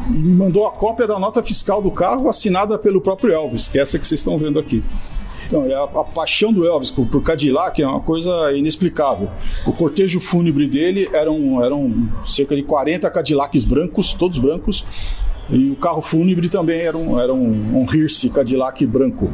e 0.09 0.13
me 0.13 0.35
mandou 0.35 0.67
a 0.67 0.73
cópia 0.73 1.07
da 1.07 1.19
nota 1.19 1.43
fiscal 1.43 1.81
do 1.81 1.91
carro 1.91 2.29
assinada 2.29 2.79
pelo 2.79 3.01
próprio 3.01 3.33
Elvis, 3.33 3.69
que 3.69 3.79
é 3.79 3.83
essa 3.83 3.99
que 3.99 4.07
vocês 4.07 4.21
estão 4.21 4.39
vendo 4.39 4.59
aqui. 4.59 4.83
Então, 5.47 5.65
a, 5.73 6.01
a, 6.01 6.05
paixão 6.05 6.53
do 6.53 6.67
Elvis 6.67 6.91
por, 6.91 7.07
por, 7.07 7.23
Cadillac 7.23 7.81
é 7.81 7.87
uma 7.87 8.01
coisa 8.01 8.53
inexplicável. 8.53 9.31
O 9.65 9.73
cortejo 9.73 10.19
fúnebre 10.19 10.67
dele 10.67 11.09
eram, 11.13 11.65
eram 11.65 12.09
cerca 12.25 12.57
de 12.57 12.65
40 12.65 13.09
Cadillacs 13.11 13.65
brancos, 13.65 14.13
todos 14.13 14.39
brancos, 14.39 14.85
e 15.49 15.71
o 15.71 15.77
carro 15.77 16.03
fúnebre 16.03 16.49
também 16.49 16.81
era 16.81 16.99
um, 16.99 17.21
era 17.21 17.33
um, 17.33 17.83
um 17.83 17.87
Hearse 17.93 18.29
Cadillac 18.29 18.85
branco. 18.85 19.31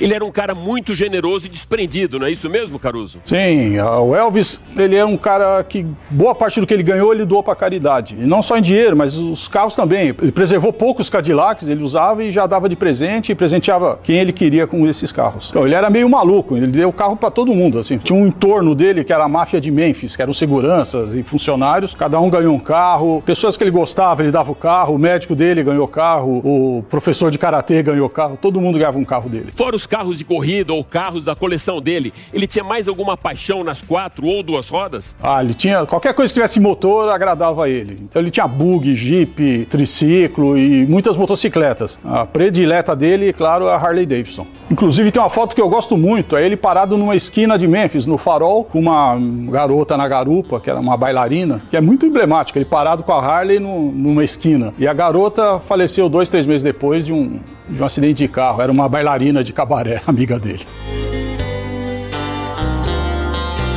Ele 0.00 0.14
era 0.14 0.24
um 0.24 0.30
cara 0.30 0.54
muito 0.54 0.94
generoso 0.94 1.46
e 1.46 1.48
desprendido, 1.48 2.18
não 2.18 2.26
é 2.26 2.30
isso 2.30 2.48
mesmo, 2.50 2.78
Caruso? 2.78 3.18
Sim, 3.24 3.78
o 3.80 4.14
Elvis, 4.14 4.62
ele 4.76 4.96
é 4.96 5.04
um 5.04 5.16
cara 5.16 5.62
que 5.64 5.86
boa 6.10 6.34
parte 6.34 6.60
do 6.60 6.66
que 6.66 6.74
ele 6.74 6.82
ganhou 6.82 7.12
ele 7.12 7.24
doou 7.24 7.42
para 7.42 7.54
caridade. 7.54 8.16
E 8.18 8.24
não 8.24 8.42
só 8.42 8.56
em 8.56 8.62
dinheiro, 8.62 8.96
mas 8.96 9.16
os 9.16 9.48
carros 9.48 9.74
também. 9.74 10.14
Ele 10.20 10.32
preservou 10.32 10.72
poucos 10.72 11.08
Cadillacs, 11.08 11.68
ele 11.68 11.82
usava 11.82 12.22
e 12.22 12.30
já 12.30 12.46
dava 12.46 12.68
de 12.68 12.76
presente 12.76 13.32
e 13.32 13.34
presenteava 13.34 13.98
quem 14.02 14.16
ele 14.16 14.32
queria 14.32 14.66
com 14.66 14.86
esses 14.86 15.10
carros. 15.10 15.48
Então 15.50 15.66
ele 15.66 15.74
era 15.74 15.88
meio 15.88 16.08
maluco, 16.08 16.56
ele 16.56 16.66
deu 16.66 16.92
carro 16.92 17.16
para 17.16 17.30
todo 17.30 17.54
mundo, 17.54 17.78
assim. 17.78 17.98
Tinha 17.98 18.18
um 18.18 18.26
entorno 18.26 18.74
dele 18.74 19.04
que 19.04 19.12
era 19.12 19.24
a 19.24 19.28
máfia 19.28 19.60
de 19.60 19.70
Memphis, 19.70 20.14
que 20.14 20.22
eram 20.22 20.32
seguranças 20.32 21.14
e 21.14 21.22
funcionários, 21.22 21.94
cada 21.94 22.20
um 22.20 22.28
ganhou 22.28 22.54
um 22.54 22.58
carro, 22.58 23.22
pessoas 23.24 23.56
que 23.56 23.64
ele 23.64 23.70
gostava, 23.70 24.22
ele 24.22 24.30
dava 24.30 24.52
o 24.52 24.54
carro, 24.54 24.94
o 24.94 24.98
médico 24.98 25.34
dele 25.34 25.62
ganhou 25.62 25.88
carro, 25.88 26.42
o 26.44 26.84
professor 26.90 27.30
de 27.30 27.38
karatê 27.38 27.82
ganhou 27.82 28.08
carro, 28.08 28.36
todo 28.40 28.60
mundo 28.60 28.78
ganhava 28.78 28.98
um 28.98 29.04
carro 29.04 29.28
dele. 29.28 29.48
Fora 29.52 29.76
os 29.76 29.85
carros 29.86 30.18
de 30.18 30.24
corrida 30.24 30.72
ou 30.72 30.84
carros 30.84 31.24
da 31.24 31.34
coleção 31.34 31.80
dele, 31.80 32.12
ele 32.32 32.46
tinha 32.46 32.64
mais 32.64 32.88
alguma 32.88 33.16
paixão 33.16 33.64
nas 33.64 33.82
quatro 33.82 34.26
ou 34.26 34.42
duas 34.42 34.68
rodas? 34.68 35.16
Ah, 35.22 35.42
ele 35.42 35.54
tinha. 35.54 35.86
Qualquer 35.86 36.14
coisa 36.14 36.32
que 36.32 36.34
tivesse 36.34 36.60
motor 36.60 37.08
agradava 37.08 37.64
a 37.64 37.68
ele. 37.68 37.98
Então 38.02 38.20
ele 38.20 38.30
tinha 38.30 38.46
bug, 38.46 38.94
jeep, 38.94 39.66
triciclo 39.70 40.56
e 40.58 40.86
muitas 40.86 41.16
motocicletas. 41.16 41.98
A 42.04 42.26
predileta 42.26 42.94
dele, 42.94 43.32
claro, 43.32 43.66
é 43.66 43.72
a 43.72 43.76
Harley 43.76 44.06
Davidson. 44.06 44.46
Inclusive 44.70 45.10
tem 45.10 45.22
uma 45.22 45.30
foto 45.30 45.54
que 45.54 45.60
eu 45.60 45.68
gosto 45.68 45.96
muito, 45.96 46.36
é 46.36 46.44
ele 46.44 46.56
parado 46.56 46.96
numa 46.96 47.14
esquina 47.14 47.58
de 47.58 47.68
Memphis, 47.68 48.04
no 48.06 48.18
farol, 48.18 48.64
com 48.64 48.80
uma 48.80 49.16
garota 49.50 49.96
na 49.96 50.08
garupa, 50.08 50.58
que 50.58 50.68
era 50.68 50.80
uma 50.80 50.96
bailarina, 50.96 51.62
que 51.70 51.76
é 51.76 51.80
muito 51.80 52.04
emblemática, 52.06 52.58
ele 52.58 52.64
parado 52.64 53.02
com 53.02 53.12
a 53.12 53.24
Harley 53.24 53.60
no, 53.60 53.92
numa 53.92 54.24
esquina. 54.24 54.74
E 54.78 54.86
a 54.86 54.92
garota 54.92 55.60
faleceu 55.60 56.08
dois, 56.08 56.28
três 56.28 56.46
meses 56.46 56.62
depois 56.62 57.06
de 57.06 57.12
um, 57.12 57.38
de 57.68 57.80
um 57.80 57.84
acidente 57.84 58.14
de 58.14 58.28
carro, 58.28 58.60
era 58.60 58.72
uma 58.72 58.88
bailarina 58.88 59.44
de 59.44 59.52
cabaré, 59.76 60.00
amiga 60.06 60.38
dele. 60.38 60.64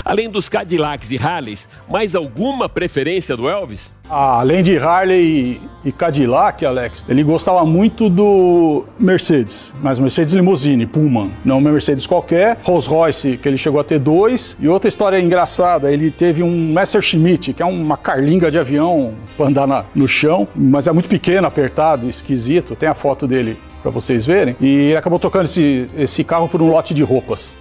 Além 0.05 0.27
dos 0.27 0.49
Cadillacs 0.49 1.11
e 1.11 1.17
Harleys, 1.17 1.67
mais 1.87 2.15
alguma 2.15 2.67
preferência 2.67 3.37
do 3.37 3.47
Elvis? 3.47 3.93
Ah, 4.09 4.39
além 4.39 4.63
de 4.63 4.75
Harley 4.75 5.61
e, 5.85 5.91
Cadillac, 5.91 6.65
Alex, 6.65 7.05
ele 7.07 7.21
gostava 7.21 7.63
muito 7.63 8.09
do 8.09 8.85
Mercedes, 8.99 9.71
mas 9.83 9.99
Mercedes 9.99 10.33
Limousine, 10.33 10.87
Pullman, 10.87 11.31
não 11.45 11.59
uma 11.59 11.71
Mercedes 11.71 12.07
qualquer. 12.07 12.57
Rolls 12.63 12.89
Royce, 12.89 13.37
que 13.37 13.47
ele 13.47 13.57
chegou 13.57 13.79
a 13.79 13.83
ter 13.83 13.99
dois. 13.99 14.57
E 14.59 14.67
outra 14.67 14.89
história 14.89 15.19
engraçada, 15.19 15.93
ele 15.93 16.09
teve 16.09 16.41
um 16.41 16.73
Messerschmitt, 16.73 17.53
que 17.53 17.61
é 17.61 17.65
uma 17.65 17.95
carlinga 17.95 18.49
de 18.49 18.57
avião 18.57 19.13
para 19.37 19.45
andar 19.45 19.67
na, 19.67 19.85
no 19.93 20.07
chão, 20.07 20.47
mas 20.55 20.87
é 20.87 20.91
muito 20.91 21.07
pequeno, 21.07 21.45
apertado, 21.45 22.09
esquisito. 22.09 22.75
Tem 22.75 22.89
a 22.89 22.95
foto 22.95 23.27
dele 23.27 23.59
para 23.81 23.91
vocês 23.91 24.25
verem. 24.25 24.55
E 24.59 24.95
acabou 24.95 25.19
tocando 25.19 25.45
esse, 25.45 25.89
esse 25.97 26.23
carro 26.23 26.47
por 26.47 26.61
um 26.61 26.69
lote 26.69 26.93
de 26.93 27.03
roupas. 27.03 27.55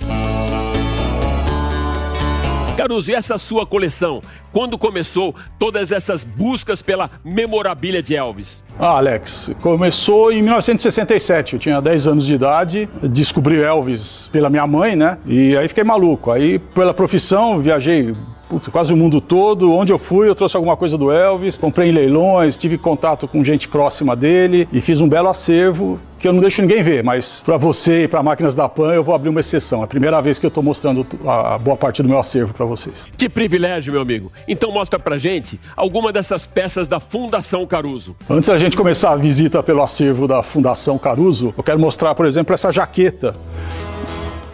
Caruso, 2.78 3.10
e 3.10 3.14
essa 3.14 3.36
sua 3.38 3.66
coleção? 3.66 4.22
Quando 4.52 4.78
começou 4.78 5.34
todas 5.58 5.90
essas 5.90 6.22
buscas 6.22 6.80
pela 6.80 7.10
memorabilia 7.24 8.00
de 8.00 8.14
Elvis? 8.14 8.62
Ah, 8.78 8.98
Alex, 8.98 9.52
começou 9.60 10.30
em 10.30 10.40
1967. 10.40 11.54
Eu 11.54 11.58
tinha 11.58 11.80
10 11.80 12.06
anos 12.06 12.24
de 12.24 12.34
idade, 12.34 12.88
descobri 13.02 13.60
Elvis 13.60 14.30
pela 14.32 14.48
minha 14.48 14.64
mãe, 14.64 14.94
né? 14.94 15.18
E 15.26 15.56
aí 15.56 15.66
fiquei 15.66 15.82
maluco. 15.82 16.30
Aí, 16.30 16.60
pela 16.60 16.94
profissão, 16.94 17.58
viajei 17.58 18.14
putz, 18.48 18.68
quase 18.68 18.92
o 18.92 18.96
mundo 18.96 19.20
todo. 19.20 19.72
Onde 19.72 19.92
eu 19.92 19.98
fui, 19.98 20.28
eu 20.28 20.34
trouxe 20.34 20.56
alguma 20.56 20.76
coisa 20.76 20.96
do 20.96 21.12
Elvis, 21.12 21.56
comprei 21.56 21.90
em 21.90 21.92
leilões, 21.92 22.56
tive 22.56 22.78
contato 22.78 23.28
com 23.28 23.44
gente 23.44 23.68
próxima 23.68 24.16
dele 24.16 24.68
e 24.72 24.80
fiz 24.80 25.00
um 25.00 25.08
belo 25.08 25.28
acervo 25.28 26.00
que 26.18 26.26
eu 26.26 26.32
não 26.32 26.40
deixo 26.40 26.60
ninguém 26.60 26.82
ver, 26.82 27.04
mas 27.04 27.42
para 27.44 27.56
você 27.56 28.04
e 28.04 28.08
para 28.08 28.22
máquinas 28.22 28.54
da 28.56 28.68
Pan 28.68 28.92
eu 28.92 29.04
vou 29.04 29.14
abrir 29.14 29.28
uma 29.28 29.40
exceção. 29.40 29.82
É 29.82 29.84
a 29.84 29.86
primeira 29.86 30.20
vez 30.20 30.38
que 30.38 30.44
eu 30.44 30.48
estou 30.48 30.62
mostrando 30.62 31.06
a 31.24 31.56
boa 31.58 31.76
parte 31.76 32.02
do 32.02 32.08
meu 32.08 32.18
acervo 32.18 32.52
para 32.52 32.66
vocês. 32.66 33.08
Que 33.16 33.28
privilégio, 33.28 33.92
meu 33.92 34.02
amigo. 34.02 34.32
Então 34.46 34.72
mostra 34.72 34.98
para 34.98 35.16
gente 35.16 35.60
alguma 35.76 36.12
dessas 36.12 36.44
peças 36.44 36.88
da 36.88 36.98
Fundação 36.98 37.64
Caruso. 37.66 38.16
Antes 38.28 38.48
da 38.48 38.58
gente 38.58 38.76
começar 38.76 39.12
a 39.12 39.16
visita 39.16 39.62
pelo 39.62 39.82
acervo 39.82 40.26
da 40.26 40.42
Fundação 40.42 40.98
Caruso, 40.98 41.54
eu 41.56 41.62
quero 41.62 41.78
mostrar, 41.78 42.14
por 42.14 42.26
exemplo, 42.26 42.52
essa 42.52 42.72
jaqueta 42.72 43.36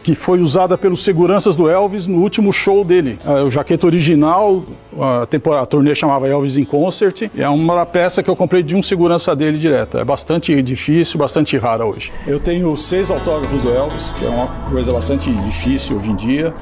que 0.05 0.15
foi 0.15 0.39
usada 0.41 0.77
pelos 0.77 1.03
seguranças 1.03 1.57
do 1.57 1.69
Elvis 1.69 2.07
no 2.07 2.19
último 2.19 2.53
show 2.53 2.85
dele. 2.85 3.19
É, 3.25 3.43
o 3.43 3.51
jaqueta 3.51 3.87
original, 3.87 4.63
a, 5.01 5.25
temporada, 5.25 5.63
a 5.63 5.67
turnê 5.67 5.95
chamava 5.95 6.29
Elvis 6.29 6.59
in 6.59 6.65
Concert, 6.65 7.31
é 7.35 7.49
uma 7.49 7.87
peça 7.87 8.23
que 8.23 8.29
eu 8.29 8.37
comprei 8.37 8.63
de 8.63 8.77
um 8.77 8.83
segurança 8.83 9.35
dele 9.35 9.57
direto. 9.57 9.97
É 9.97 10.05
bastante 10.05 10.61
difícil, 10.61 11.19
bastante 11.19 11.57
rara 11.57 11.87
hoje. 11.87 12.13
Eu 12.27 12.39
tenho 12.39 12.77
seis 12.77 13.11
autógrafos 13.11 13.63
do 13.63 13.71
Elvis, 13.71 14.13
que 14.13 14.27
é 14.27 14.29
uma 14.29 14.49
coisa 14.71 14.93
bastante 14.93 15.33
difícil 15.33 15.97
hoje 15.97 16.11
em 16.11 16.17
dia. 16.17 16.53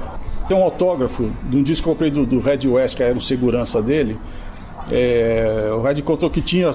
Tem 0.48 0.56
um 0.56 0.62
autógrafo 0.62 1.28
de 1.50 1.58
um 1.58 1.64
disco 1.64 1.82
que 1.82 1.88
eu 1.88 1.94
comprei 1.94 2.10
do, 2.12 2.24
do 2.24 2.38
Red 2.38 2.68
West, 2.68 2.96
que 2.96 3.02
era 3.02 3.18
o 3.18 3.20
segurança 3.20 3.82
dele, 3.82 4.16
é, 4.90 5.70
o 5.72 5.80
Red 5.80 6.02
contou 6.02 6.28
que 6.28 6.40
tinha 6.40 6.70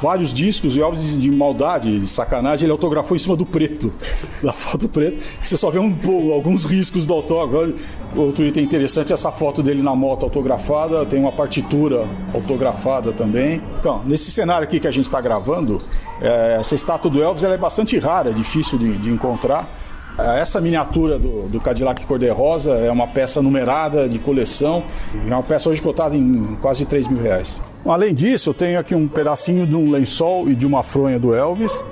vários 0.00 0.32
discos 0.34 0.76
e 0.76 0.80
Elvis 0.80 1.16
de 1.18 1.30
maldade, 1.30 2.00
de 2.00 2.08
sacanagem, 2.08 2.64
ele 2.64 2.72
autografou 2.72 3.14
em 3.14 3.18
cima 3.18 3.36
do 3.36 3.46
preto, 3.46 3.92
da 4.42 4.52
foto 4.52 4.88
preta. 4.88 5.22
Você 5.42 5.56
só 5.56 5.70
vê 5.70 5.78
um, 5.78 5.94
alguns 6.32 6.64
riscos 6.64 7.06
do 7.06 7.14
autógrafo. 7.14 7.74
Outro 8.14 8.44
item 8.44 8.64
interessante 8.64 9.10
é 9.10 9.14
essa 9.14 9.32
foto 9.32 9.62
dele 9.62 9.80
na 9.82 9.94
moto 9.94 10.24
autografada, 10.24 11.06
tem 11.06 11.18
uma 11.18 11.32
partitura 11.32 12.06
autografada 12.34 13.10
também. 13.10 13.62
Então, 13.78 14.02
nesse 14.04 14.30
cenário 14.30 14.64
aqui 14.64 14.78
que 14.78 14.86
a 14.86 14.90
gente 14.90 15.04
está 15.04 15.18
gravando, 15.20 15.80
é, 16.20 16.56
essa 16.60 16.74
estátua 16.74 17.10
do 17.10 17.22
Elvis 17.22 17.42
é 17.44 17.56
bastante 17.56 17.98
rara, 17.98 18.30
é 18.30 18.32
difícil 18.32 18.78
de, 18.78 18.98
de 18.98 19.10
encontrar. 19.10 19.81
É, 20.18 20.40
essa 20.40 20.60
miniatura 20.60 21.18
do, 21.18 21.48
do 21.48 21.60
Cadillac 21.60 22.04
cor-de-rosa 22.04 22.72
é 22.72 22.90
uma 22.90 23.06
peça 23.06 23.40
numerada 23.40 24.08
de 24.08 24.18
coleção, 24.18 24.84
é 25.14 25.34
uma 25.34 25.42
peça 25.42 25.68
hoje 25.68 25.80
cotada 25.80 26.16
em 26.16 26.56
quase 26.60 26.84
3 26.84 27.08
mil 27.08 27.22
reais. 27.22 27.62
Além 27.84 28.14
disso, 28.14 28.50
eu 28.50 28.54
tenho 28.54 28.78
aqui 28.78 28.94
um 28.94 29.08
pedacinho 29.08 29.66
de 29.66 29.74
um 29.74 29.90
lençol 29.90 30.48
e 30.48 30.54
de 30.54 30.66
uma 30.66 30.82
fronha 30.82 31.18
do 31.18 31.34
Elvis. 31.34 31.82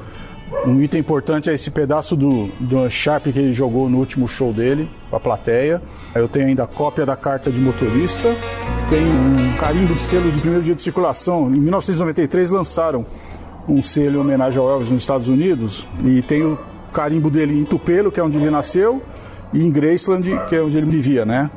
Um 0.67 0.81
item 0.83 1.01
importante 1.01 1.49
é 1.49 1.55
esse 1.55 1.71
pedaço 1.71 2.17
do, 2.17 2.49
do 2.59 2.89
Sharp 2.91 3.25
que 3.25 3.39
ele 3.39 3.53
jogou 3.53 3.89
no 3.89 3.99
último 3.99 4.29
show 4.29 4.53
dele, 4.53 4.91
para 5.09 5.17
a 5.17 5.21
plateia. 5.21 5.81
Eu 6.15 6.29
tenho 6.29 6.49
ainda 6.49 6.65
a 6.65 6.67
cópia 6.67 7.07
da 7.07 7.17
carta 7.17 7.51
de 7.51 7.59
motorista. 7.59 8.37
Tem 8.89 9.01
um 9.01 9.57
carimbo 9.57 9.95
de 9.95 10.01
selo 10.01 10.31
de 10.33 10.41
primeiro 10.41 10.65
dia 10.65 10.75
de 10.75 10.83
circulação. 10.83 11.47
Em 11.47 11.61
1993 11.61 12.51
lançaram 12.51 13.07
um 13.69 13.81
selo 13.81 14.17
em 14.17 14.21
homenagem 14.21 14.61
ao 14.61 14.69
Elvis 14.69 14.91
nos 14.91 15.03
Estados 15.03 15.29
Unidos. 15.29 15.87
E 16.05 16.21
tem 16.23 16.43
o 16.43 16.59
carimbo 16.91 17.31
dele 17.31 17.59
em 17.59 17.65
Tupelo, 17.65 18.11
que 18.11 18.21
é 18.21 18.23
onde 18.23 18.37
ele 18.37 18.51
nasceu, 18.51 19.03
e 19.53 19.65
em 19.65 19.71
Graceland, 19.71 20.29
que 20.49 20.57
é 20.57 20.63
onde 20.63 20.77
ele 20.77 20.91
vivia, 20.91 21.25
né? 21.25 21.51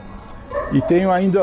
E 0.72 0.82
tenho 0.82 1.12
ainda 1.12 1.42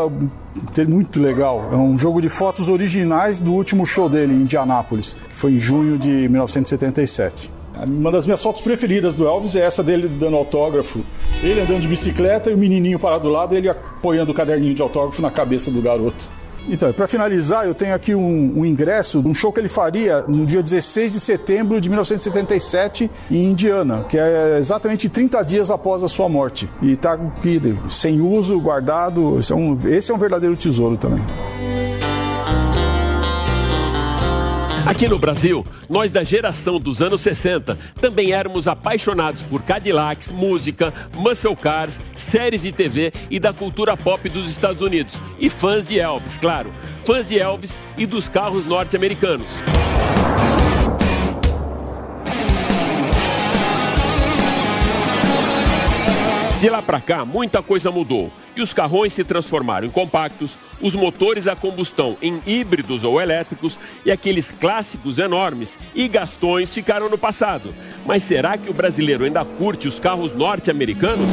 tem 0.74 0.87
muito 0.87 1.20
legal, 1.20 1.68
é 1.72 1.76
um 1.76 1.98
jogo 1.98 2.20
de 2.20 2.29
fotos 2.29 2.68
originais 2.68 3.40
do 3.40 3.53
último 3.53 3.87
show 3.87 4.09
dele 4.09 4.33
em 4.33 4.42
Indianápolis, 4.42 5.16
que 5.29 5.37
foi 5.37 5.53
em 5.53 5.59
junho 5.59 5.98
de 5.98 6.29
1977. 6.29 7.50
Uma 7.87 8.12
das 8.12 8.26
minhas 8.26 8.42
fotos 8.42 8.61
preferidas 8.61 9.14
do 9.14 9.26
Elvis 9.26 9.57
é 9.57 9.61
essa 9.61 9.83
dele 9.83 10.09
dando 10.09 10.37
autógrafo. 10.37 11.00
Ele 11.42 11.61
andando 11.61 11.81
de 11.81 11.88
bicicleta 11.88 12.50
e 12.50 12.55
o 12.55 12.59
menininho 12.59 12.98
parado 12.98 13.22
do 13.22 13.29
lado, 13.31 13.55
ele 13.55 13.68
apoiando 13.68 14.33
o 14.33 14.35
caderninho 14.35 14.74
de 14.74 14.83
autógrafo 14.83 15.22
na 15.22 15.31
cabeça 15.31 15.70
do 15.70 15.81
garoto. 15.81 16.29
Então, 16.72 16.92
para 16.92 17.09
finalizar, 17.09 17.66
eu 17.66 17.74
tenho 17.74 17.92
aqui 17.92 18.14
um, 18.14 18.61
um, 18.61 18.64
ingresso 18.64 19.20
de 19.20 19.26
um 19.26 19.35
show 19.35 19.52
que 19.52 19.59
ele 19.59 19.68
faria 19.68 20.22
no 20.22 20.46
dia 20.46 20.62
16 20.62 21.14
de 21.14 21.20
setembro 21.20 21.80
de 21.80 21.88
1977 21.88 23.11
em 23.28 23.50
Indiana, 23.50 24.04
que 24.09 24.16
é 24.16 24.56
exatamente 24.59 25.09
30 25.09 25.42
dias 25.42 25.68
após 25.68 26.04
a 26.04 26.09
sua 26.09 26.28
morte. 26.28 26.70
E 26.80 26.92
está 26.92 27.14
aqui, 27.14 27.61
sem 27.88 28.20
uso, 28.20 28.61
guardado. 28.61 29.37
Esse 29.40 29.52
é 29.52 29.56
um, 29.56 29.78
esse 29.88 30.12
é 30.12 30.14
um 30.14 30.18
verdadeiro 30.18 30.56
tesouro 30.56 30.96
também. 30.96 31.20
Aqui 34.90 35.07
no 35.07 35.20
Brasil, 35.20 35.64
nós 35.88 36.11
da 36.11 36.24
geração 36.24 36.81
dos 36.81 37.00
anos 37.00 37.20
60 37.20 37.79
também 38.00 38.33
éramos 38.33 38.66
apaixonados 38.66 39.40
por 39.40 39.62
Cadillacs, 39.62 40.33
música, 40.33 40.92
muscle 41.14 41.55
cars, 41.55 42.00
séries 42.12 42.62
de 42.62 42.72
TV 42.72 43.12
e 43.31 43.38
da 43.38 43.53
cultura 43.53 43.96
pop 43.96 44.29
dos 44.29 44.50
Estados 44.50 44.83
Unidos. 44.83 45.16
E 45.38 45.48
fãs 45.48 45.85
de 45.85 46.00
Elvis, 46.00 46.37
claro. 46.37 46.72
Fãs 47.05 47.29
de 47.29 47.38
Elvis 47.38 47.79
e 47.96 48.05
dos 48.05 48.29
carros 48.29 48.64
norte-americanos. 48.64 49.62
De 56.59 56.68
lá 56.68 56.83
para 56.83 57.00
cá, 57.00 57.24
muita 57.24 57.62
coisa 57.62 57.92
mudou 57.92 58.33
e 58.57 58.61
os 58.61 58.73
carrões 58.73 59.13
se 59.13 59.25
transformaram 59.25 59.87
em 59.87 59.91
compactos, 59.91 60.59
os 60.81 60.95
motores 60.95 61.47
a 61.47 61.57
combustão 61.57 62.17
em 62.23 62.41
híbridos 62.47 63.05
ou 63.05 63.21
elétricos 63.21 63.79
e 64.05 64.11
aqueles 64.11 64.51
clássicos 64.51 65.19
enormes 65.19 65.79
e 65.95 66.09
gastões 66.09 66.73
ficaram 66.75 67.09
no 67.09 67.19
passado. 67.19 67.75
Mas 68.07 68.23
será 68.23 68.57
que 68.57 68.71
o 68.71 68.75
brasileiro 68.75 69.25
ainda 69.25 69.45
curte 69.45 69.89
os 69.89 70.01
carros 70.01 70.33
norte-americanos? 70.33 71.31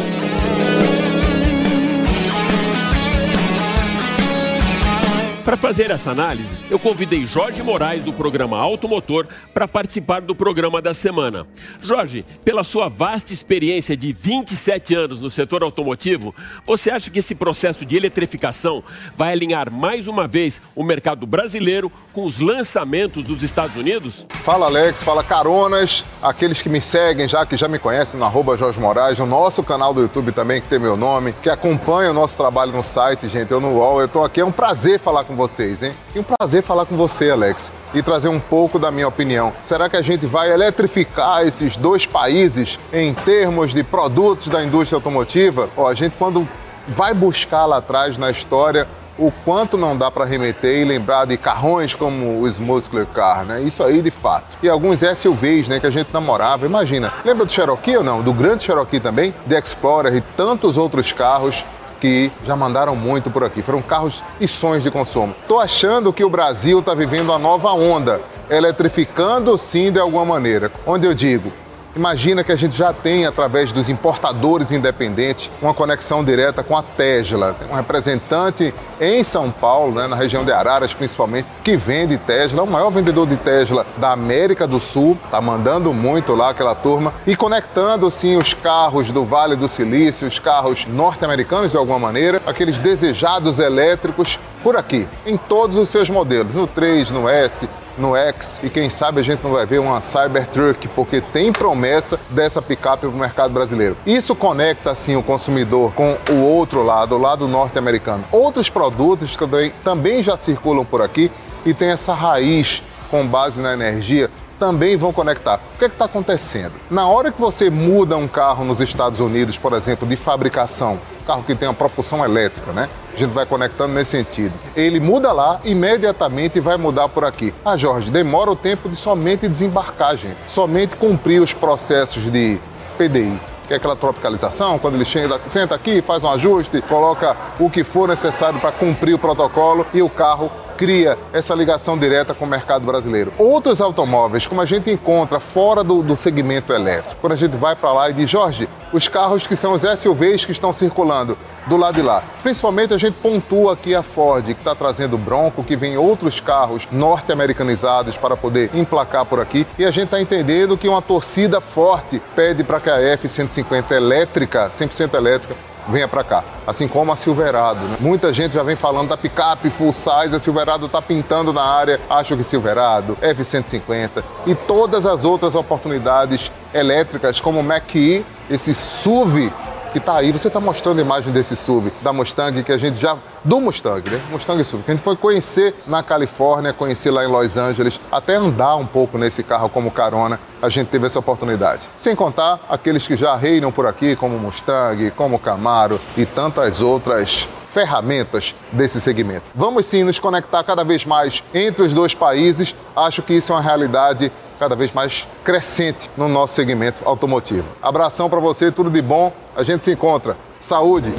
Para 5.47 5.55
fazer 5.55 5.91
essa 5.91 6.11
análise, 6.11 6.57
eu 6.69 6.77
convidei 6.77 7.25
Jorge 7.25 7.63
Moraes 7.63 8.03
do 8.03 8.11
programa 8.11 8.57
Automotor 8.57 9.25
para 9.53 9.65
participar 9.65 10.19
do 10.19 10.35
programa 10.35 10.81
da 10.81 10.93
semana. 10.93 11.47
Jorge, 11.81 12.25
pela 12.43 12.65
sua 12.65 12.89
vasta 12.89 13.31
experiência 13.31 13.95
de 13.95 14.11
27 14.11 14.93
anos 14.93 15.21
no 15.21 15.29
setor 15.29 15.63
automotivo, 15.63 16.35
você 16.65 16.91
acha 16.91 17.09
que 17.09 17.19
esse 17.19 17.33
processo 17.33 17.85
de 17.85 17.95
eletrificação 17.95 18.83
vai 19.15 19.31
alinhar 19.31 19.71
mais 19.71 20.09
uma 20.09 20.27
vez 20.27 20.61
o 20.75 20.83
mercado 20.83 21.25
brasileiro 21.25 21.89
com 22.11 22.25
os 22.25 22.39
lançamentos 22.39 23.23
dos 23.23 23.41
Estados 23.41 23.77
Unidos? 23.77 24.25
Fala 24.43 24.65
Alex, 24.65 25.01
fala 25.01 25.23
Caronas, 25.23 26.03
aqueles 26.21 26.61
que 26.61 26.67
me 26.67 26.81
seguem 26.81 27.25
já, 27.25 27.45
que 27.45 27.55
já 27.55 27.69
me 27.69 27.79
conhecem 27.79 28.19
no 28.19 28.25
arroba 28.25 28.57
Jorge 28.57 28.81
Moraes, 28.81 29.17
no 29.17 29.25
nosso 29.25 29.63
canal 29.63 29.93
do 29.93 30.01
YouTube 30.01 30.33
também, 30.33 30.59
que 30.59 30.67
tem 30.67 30.77
meu 30.77 30.97
nome, 30.97 31.33
que 31.41 31.49
acompanha 31.49 32.11
o 32.11 32.13
nosso 32.13 32.35
trabalho 32.35 32.73
no 32.73 32.83
site, 32.83 33.29
gente, 33.29 33.49
eu 33.49 33.61
no 33.61 33.77
UOL, 33.77 34.01
eu 34.01 34.07
estou 34.07 34.25
aqui, 34.25 34.41
é 34.41 34.45
um 34.45 34.51
prazer 34.51 34.99
falar 34.99 35.23
com 35.23 35.36
vocês, 35.37 35.81
hein? 35.81 35.93
E 36.13 36.19
um 36.19 36.23
prazer 36.23 36.63
falar 36.63 36.85
com 36.85 36.97
você, 36.97 37.29
Alex, 37.29 37.71
e 37.93 38.03
trazer 38.03 38.27
um 38.27 38.39
pouco 38.39 38.77
da 38.77 38.91
minha 38.91 39.07
opinião. 39.07 39.53
Será 39.63 39.87
que 39.89 39.95
a 39.95 40.01
gente 40.01 40.25
vai 40.25 40.51
eletrificar 40.51 41.43
esses 41.43 41.77
dois 41.77 42.05
países 42.05 42.77
em 42.91 43.13
termos 43.13 43.73
de 43.73 43.83
produtos 43.83 44.49
da 44.49 44.63
indústria 44.63 44.97
automotiva? 44.97 45.69
Ó, 45.77 45.87
a 45.87 45.93
gente 45.93 46.15
quando 46.17 46.47
vai 46.87 47.13
buscar 47.13 47.65
lá 47.65 47.77
atrás 47.77 48.17
na 48.17 48.31
história 48.31 48.87
o 49.17 49.31
quanto 49.31 49.77
não 49.77 49.97
dá 49.97 50.11
para 50.11 50.25
remeter 50.25 50.79
e 50.79 50.85
lembrar 50.85 51.25
de 51.25 51.37
carrões 51.37 51.95
como 51.95 52.41
os 52.41 52.59
Muscular 52.59 53.05
Car, 53.07 53.45
né? 53.45 53.61
Isso 53.61 53.83
aí 53.83 54.01
de 54.01 54.11
fato. 54.11 54.57
E 54.61 54.69
alguns 54.69 54.99
SUVs, 54.99 55.67
né, 55.67 55.79
que 55.79 55.87
a 55.87 55.89
gente 55.89 56.13
namorava. 56.13 56.65
Imagina, 56.65 57.11
lembra 57.25 57.45
do 57.45 57.51
Cherokee 57.51 57.97
ou 57.97 58.03
não? 58.03 58.21
Do 58.21 58.33
grande 58.33 58.63
Cherokee 58.63 58.99
também, 58.99 59.33
de 59.45 59.57
Explorer 59.57 60.15
e 60.15 60.21
tantos 60.21 60.77
outros 60.77 61.11
carros 61.11 61.65
que 61.99 62.31
já 62.45 62.55
mandaram 62.55 62.95
muito 62.95 63.29
por 63.29 63.43
aqui. 63.43 63.61
Foram 63.61 63.81
carros 63.81 64.23
e 64.39 64.47
sonhos 64.47 64.83
de 64.83 64.91
consumo. 64.91 65.35
Tô 65.47 65.59
achando 65.59 66.13
que 66.13 66.23
o 66.23 66.29
Brasil 66.29 66.79
está 66.79 66.93
vivendo 66.93 67.29
uma 67.29 67.39
nova 67.39 67.71
onda, 67.71 68.21
eletrificando 68.49 69.57
sim 69.57 69.91
de 69.91 69.99
alguma 69.99 70.25
maneira. 70.25 70.71
Onde 70.85 71.07
eu 71.07 71.13
digo, 71.13 71.51
Imagina 71.97 72.43
que 72.43 72.51
a 72.51 72.55
gente 72.55 72.77
já 72.77 72.93
tem, 72.93 73.25
através 73.25 73.73
dos 73.73 73.89
importadores 73.89 74.71
independentes, 74.71 75.49
uma 75.59 75.73
conexão 75.73 76.23
direta 76.23 76.61
com 76.61 76.77
a 76.77 76.83
Tesla. 76.83 77.55
Tem 77.57 77.67
um 77.67 77.73
representante 77.73 78.71
em 79.01 79.23
São 79.23 79.49
Paulo, 79.49 79.95
né, 79.95 80.05
na 80.05 80.15
região 80.15 80.45
de 80.45 80.51
Araras 80.51 80.93
principalmente, 80.93 81.47
que 81.63 81.75
vende 81.75 82.15
Tesla, 82.19 82.61
o 82.61 82.67
maior 82.67 82.91
vendedor 82.91 83.25
de 83.25 83.35
Tesla 83.37 83.83
da 83.97 84.11
América 84.11 84.67
do 84.67 84.79
Sul, 84.79 85.17
está 85.25 85.41
mandando 85.41 85.91
muito 85.91 86.35
lá 86.35 86.51
aquela 86.51 86.75
turma 86.75 87.11
e 87.25 87.35
conectando 87.35 88.11
sim 88.11 88.37
os 88.37 88.53
carros 88.53 89.11
do 89.11 89.25
Vale 89.25 89.55
do 89.55 89.67
Silício, 89.67 90.27
os 90.27 90.37
carros 90.37 90.85
norte-americanos 90.85 91.71
de 91.71 91.77
alguma 91.77 91.97
maneira, 91.97 92.39
aqueles 92.45 92.77
desejados 92.77 93.57
elétricos 93.57 94.37
por 94.61 94.77
aqui, 94.77 95.07
em 95.25 95.35
todos 95.35 95.79
os 95.79 95.89
seus 95.89 96.11
modelos, 96.11 96.53
no 96.53 96.67
3, 96.67 97.09
no 97.09 97.27
S, 97.27 97.67
no 97.97 98.15
X 98.15 98.59
e 98.63 98.69
quem 98.69 98.89
sabe 98.89 99.21
a 99.21 99.23
gente 99.23 99.43
não 99.43 99.51
vai 99.51 99.65
ver 99.65 99.79
uma 99.79 100.01
Cybertruck, 100.01 100.87
porque 100.89 101.21
tem 101.21 101.51
promessa 101.51 102.19
dessa 102.29 102.61
picape 102.61 103.01
para 103.01 103.09
o 103.09 103.17
mercado 103.17 103.53
brasileiro. 103.53 103.97
Isso 104.05 104.35
conecta 104.35 104.91
assim 104.91 105.15
o 105.15 105.23
consumidor 105.23 105.93
com 105.93 106.17
o 106.29 106.41
outro 106.41 106.83
lado, 106.83 107.15
o 107.15 107.17
lado 107.17 107.47
norte-americano. 107.47 108.23
Outros 108.31 108.69
produtos 108.69 109.35
também, 109.35 109.71
também 109.83 110.23
já 110.23 110.37
circulam 110.37 110.85
por 110.85 111.01
aqui 111.01 111.31
e 111.65 111.73
tem 111.73 111.89
essa 111.89 112.13
raiz 112.13 112.81
com 113.09 113.25
base 113.25 113.59
na 113.59 113.73
energia 113.73 114.29
também 114.59 114.97
vão 114.97 115.13
conectar. 115.13 115.59
O 115.75 115.77
que 115.77 115.85
é 115.85 115.87
está 115.87 116.05
acontecendo? 116.05 116.73
Na 116.89 117.07
hora 117.07 117.31
que 117.31 117.39
você 117.39 117.69
muda 117.69 118.17
um 118.17 118.27
carro 118.27 118.65
nos 118.65 118.79
Estados 118.79 119.19
Unidos, 119.19 119.57
por 119.57 119.73
exemplo, 119.73 120.07
de 120.07 120.15
fabricação, 120.15 120.99
carro 121.25 121.43
que 121.43 121.55
tem 121.55 121.67
uma 121.67 121.73
propulsão 121.73 122.23
elétrica, 122.23 122.71
né? 122.71 122.89
A 123.13 123.17
gente 123.17 123.31
vai 123.31 123.45
conectando 123.45 123.93
nesse 123.93 124.11
sentido. 124.11 124.53
Ele 124.75 124.99
muda 124.99 125.31
lá, 125.31 125.59
imediatamente 125.63 126.59
vai 126.59 126.77
mudar 126.77 127.09
por 127.09 127.25
aqui. 127.25 127.53
Ah, 127.65 127.75
Jorge, 127.75 128.11
demora 128.11 128.51
o 128.51 128.55
tempo 128.55 128.87
de 128.87 128.95
somente 128.95 129.47
desembarcar, 129.47 130.15
gente. 130.15 130.37
Somente 130.47 130.95
cumprir 130.95 131.41
os 131.41 131.53
processos 131.53 132.31
de 132.31 132.57
PDI 132.97 133.39
que 133.67 133.73
é 133.73 133.77
aquela 133.77 133.97
tropicalização, 133.97 134.79
quando 134.79 134.95
ele 134.95 135.03
chega, 135.03 135.39
senta 135.45 135.75
aqui, 135.75 136.01
faz 136.01 136.23
um 136.23 136.31
ajuste, 136.31 136.81
coloca 136.83 137.35
o 137.59 137.69
que 137.69 137.83
for 137.83 138.07
necessário 138.07 138.59
para 138.61 138.71
cumprir 138.71 139.13
o 139.13 139.19
protocolo 139.19 139.85
e 139.93 140.01
o 140.01 140.09
carro 140.09 140.49
cria 140.77 141.17
essa 141.33 141.55
ligação 141.55 141.97
direta 141.97 142.33
com 142.33 142.45
o 142.45 142.47
mercado 142.47 142.85
brasileiro. 142.85 143.33
Outros 143.37 143.81
automóveis, 143.81 144.45
como 144.45 144.61
a 144.61 144.65
gente 144.65 144.91
encontra 144.91 145.39
fora 145.39 145.83
do, 145.83 146.03
do 146.03 146.15
segmento 146.15 146.71
elétrico, 146.71 147.19
quando 147.19 147.33
a 147.33 147.37
gente 147.37 147.57
vai 147.57 147.75
para 147.75 147.91
lá 147.91 148.09
e 148.09 148.13
diz, 148.13 148.29
Jorge, 148.29 148.69
os 148.93 149.07
carros 149.07 149.47
que 149.47 149.55
são 149.55 149.73
os 149.73 149.81
SUVs 149.81 150.45
que 150.45 150.51
estão 150.51 150.71
circulando 150.71 151.37
do 151.65 151.75
lado 151.75 151.95
de 151.95 152.01
lá. 152.01 152.23
Principalmente 152.43 152.93
a 152.93 152.97
gente 152.97 153.15
pontua 153.15 153.73
aqui 153.73 153.93
a 153.93 154.01
Ford, 154.01 154.45
que 154.45 154.51
está 154.51 154.73
trazendo 154.73 155.17
Bronco, 155.17 155.63
que 155.63 155.75
vem 155.75 155.97
outros 155.97 156.39
carros 156.39 156.87
norte-americanizados 156.91 158.15
para 158.15 158.37
poder 158.37 158.69
emplacar 158.73 159.25
por 159.25 159.39
aqui. 159.39 159.67
E 159.77 159.83
a 159.83 159.91
gente 159.91 160.05
está 160.05 160.21
entendendo 160.21 160.77
que 160.77 160.87
uma 160.87 161.01
torcida 161.01 161.59
forte 161.59 162.21
pede 162.35 162.63
para 162.63 162.79
que 162.79 162.89
a 162.89 163.01
F-150 163.01 163.91
elétrica, 163.91 164.69
100% 164.69 165.13
elétrica, 165.15 165.55
venha 165.87 166.07
para 166.07 166.23
cá. 166.23 166.43
Assim 166.65 166.87
como 166.87 167.11
a 167.11 167.15
Silverado. 167.15 167.79
Né? 167.87 167.97
Muita 167.99 168.33
gente 168.33 168.53
já 168.53 168.63
vem 168.63 168.75
falando 168.75 169.09
da 169.09 169.17
picape 169.17 169.69
full 169.69 169.93
size, 169.93 170.35
a 170.35 170.39
Silverado 170.39 170.85
está 170.85 171.01
pintando 171.01 171.53
na 171.53 171.63
área, 171.63 171.99
acho 172.09 172.35
que 172.35 172.43
Silverado, 172.43 173.17
F-150 173.21 174.23
e 174.45 174.55
todas 174.55 175.05
as 175.05 175.23
outras 175.23 175.55
oportunidades 175.55 176.51
elétricas 176.73 177.39
como 177.39 177.59
o 177.59 177.63
Mach-E, 177.63 178.25
esse 178.49 178.73
SUV 178.73 179.51
que 179.91 179.97
está 179.97 180.17
aí. 180.17 180.31
Você 180.31 180.47
está 180.47 180.59
mostrando 180.59 180.99
a 180.99 181.01
imagem 181.01 181.31
desse 181.31 181.55
SUV 181.55 181.91
da 182.01 182.13
Mustang 182.13 182.63
que 182.63 182.71
a 182.71 182.77
gente 182.77 182.97
já 182.97 183.17
do 183.43 183.59
Mustang, 183.59 184.09
né? 184.09 184.21
Mustang 184.29 184.63
SUV, 184.63 184.83
que 184.83 184.91
a 184.91 184.93
gente 184.93 185.03
foi 185.03 185.15
conhecer 185.15 185.75
na 185.85 186.03
Califórnia, 186.03 186.73
conhecer 186.73 187.11
lá 187.11 187.23
em 187.23 187.27
Los 187.27 187.57
Angeles, 187.57 187.99
até 188.11 188.35
andar 188.35 188.75
um 188.75 188.85
pouco 188.85 189.17
nesse 189.17 189.43
carro 189.43 189.69
como 189.69 189.91
carona, 189.91 190.39
a 190.61 190.69
gente 190.69 190.87
teve 190.87 191.05
essa 191.05 191.19
oportunidade. 191.19 191.89
Sem 191.97 192.15
contar 192.15 192.59
aqueles 192.69 193.07
que 193.07 193.15
já 193.15 193.35
reinam 193.35 193.71
por 193.71 193.85
aqui, 193.85 194.15
como 194.15 194.37
Mustang, 194.37 195.11
como 195.11 195.39
Camaro 195.39 195.99
e 196.15 196.25
tantas 196.25 196.81
outras 196.81 197.47
ferramentas 197.77 198.55
desse 198.71 198.99
segmento. 198.99 199.43
Vamos 199.53 199.85
sim 199.85 200.03
nos 200.03 200.17
conectar 200.17 200.63
cada 200.63 200.83
vez 200.83 201.05
mais 201.05 201.43
entre 201.53 201.83
os 201.83 201.93
dois 201.93 202.15
países. 202.15 202.73
Acho 202.95 203.21
que 203.21 203.35
isso 203.35 203.51
é 203.51 203.55
uma 203.55 203.61
realidade 203.61 204.31
cada 204.59 204.75
vez 204.75 204.91
mais 204.91 205.27
crescente 205.43 206.09
no 206.17 206.27
nosso 206.27 206.55
segmento 206.55 207.01
automotivo. 207.05 207.67
Abração 207.81 208.29
para 208.29 208.39
você, 208.39 208.71
tudo 208.71 208.89
de 208.89 209.01
bom. 209.01 209.31
A 209.55 209.63
gente 209.63 209.83
se 209.83 209.91
encontra. 209.91 210.35
Saúde! 210.59 211.13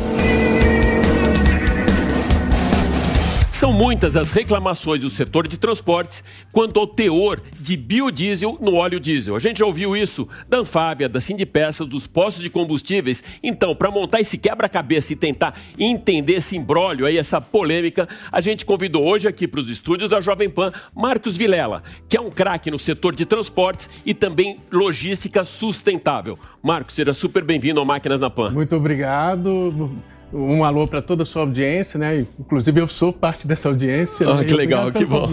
São 3.59 3.73
muitas 3.73 4.15
as 4.15 4.31
reclamações 4.31 5.01
do 5.01 5.11
setor 5.11 5.49
de 5.49 5.59
transportes 5.59 6.23
quanto 6.53 6.79
ao 6.79 6.87
teor 6.87 7.43
de 7.59 7.77
biodiesel 7.77 8.57
no 8.61 8.77
óleo 8.77 9.01
diesel. 9.01 9.35
A 9.35 9.41
gente 9.41 9.59
já 9.59 9.67
ouviu 9.67 9.97
isso 9.97 10.29
da 10.49 10.59
Anfávia, 10.59 11.09
da 11.09 11.21
Sindpeças, 11.21 11.89
dos 11.89 12.07
postos 12.07 12.41
de 12.41 12.51
combustíveis. 12.51 13.21
Então, 13.43 13.75
para 13.75 13.91
montar 13.91 14.21
esse 14.21 14.39
quebra-cabeça 14.39 15.13
e 15.13 15.17
tentar 15.17 15.61
entender 15.77 16.35
esse 16.35 16.57
imbróglio 16.57 17.05
aí, 17.05 17.19
essa 17.19 17.41
polêmica, 17.41 18.09
a 18.31 18.41
gente 18.41 18.65
convidou 18.65 19.05
hoje 19.05 19.27
aqui 19.27 19.49
para 19.49 19.59
os 19.59 19.69
estúdios 19.69 20.09
da 20.09 20.21
Jovem 20.21 20.49
Pan 20.49 20.73
Marcos 20.95 21.37
Vilela, 21.37 21.83
que 22.09 22.17
é 22.17 22.21
um 22.21 22.31
craque 22.31 22.71
no 22.71 22.79
setor 22.79 23.13
de 23.17 23.27
transportes 23.27 23.91
e 24.07 24.15
também 24.15 24.61
logística 24.71 25.45
sustentável. 25.45 26.39
Marcos, 26.63 26.95
seja 26.95 27.13
super 27.13 27.43
bem-vindo 27.43 27.81
ao 27.81 27.87
Máquinas 27.87 28.21
na 28.21 28.31
Pan. 28.31 28.53
Muito 28.53 28.77
obrigado 28.77 29.99
um 30.33 30.65
alô 30.65 30.87
para 30.87 31.01
toda 31.01 31.23
a 31.23 31.27
sua 31.27 31.43
audiência, 31.43 31.99
né? 31.99 32.27
Inclusive 32.39 32.81
eu 32.81 32.89
sou 32.89 33.13
parte 33.13 33.47
dessa 33.47 33.69
audiência. 33.69 34.29
Ah, 34.29 34.37
né? 34.37 34.45
que 34.45 34.55
legal, 34.55 34.93
que 34.93 35.05
bom. 35.05 35.29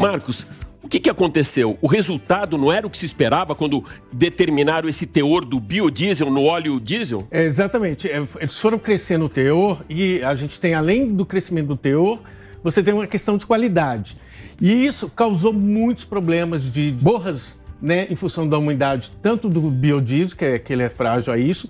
Marcos, 0.00 0.46
o 0.82 0.88
que, 0.88 1.00
que 1.00 1.10
aconteceu? 1.10 1.76
O 1.82 1.86
resultado 1.86 2.56
não 2.56 2.72
era 2.72 2.86
o 2.86 2.90
que 2.90 2.96
se 2.96 3.04
esperava 3.04 3.54
quando 3.54 3.84
determinaram 4.10 4.88
esse 4.88 5.06
teor 5.06 5.44
do 5.44 5.60
biodiesel 5.60 6.30
no 6.30 6.44
óleo 6.44 6.80
diesel? 6.80 7.26
É, 7.30 7.44
exatamente. 7.44 8.08
É, 8.08 8.26
eles 8.40 8.58
foram 8.58 8.78
crescendo 8.78 9.26
o 9.26 9.28
teor 9.28 9.84
e 9.86 10.22
a 10.22 10.34
gente 10.34 10.58
tem, 10.58 10.72
além 10.72 11.08
do 11.08 11.26
crescimento 11.26 11.66
do 11.66 11.76
teor, 11.76 12.20
você 12.62 12.82
tem 12.82 12.94
uma 12.94 13.06
questão 13.06 13.36
de 13.36 13.44
qualidade. 13.44 14.16
E 14.60 14.86
isso 14.86 15.10
causou 15.10 15.52
muitos 15.52 16.04
problemas 16.04 16.62
de 16.62 16.90
borras 16.90 17.58
né, 17.82 18.06
em 18.10 18.16
função 18.16 18.48
da 18.48 18.58
umidade, 18.58 19.10
tanto 19.22 19.48
do 19.48 19.60
biodiesel, 19.70 20.36
que, 20.36 20.44
é, 20.44 20.58
que 20.58 20.72
ele 20.72 20.82
é 20.82 20.88
frágil 20.88 21.32
a 21.32 21.38
isso, 21.38 21.68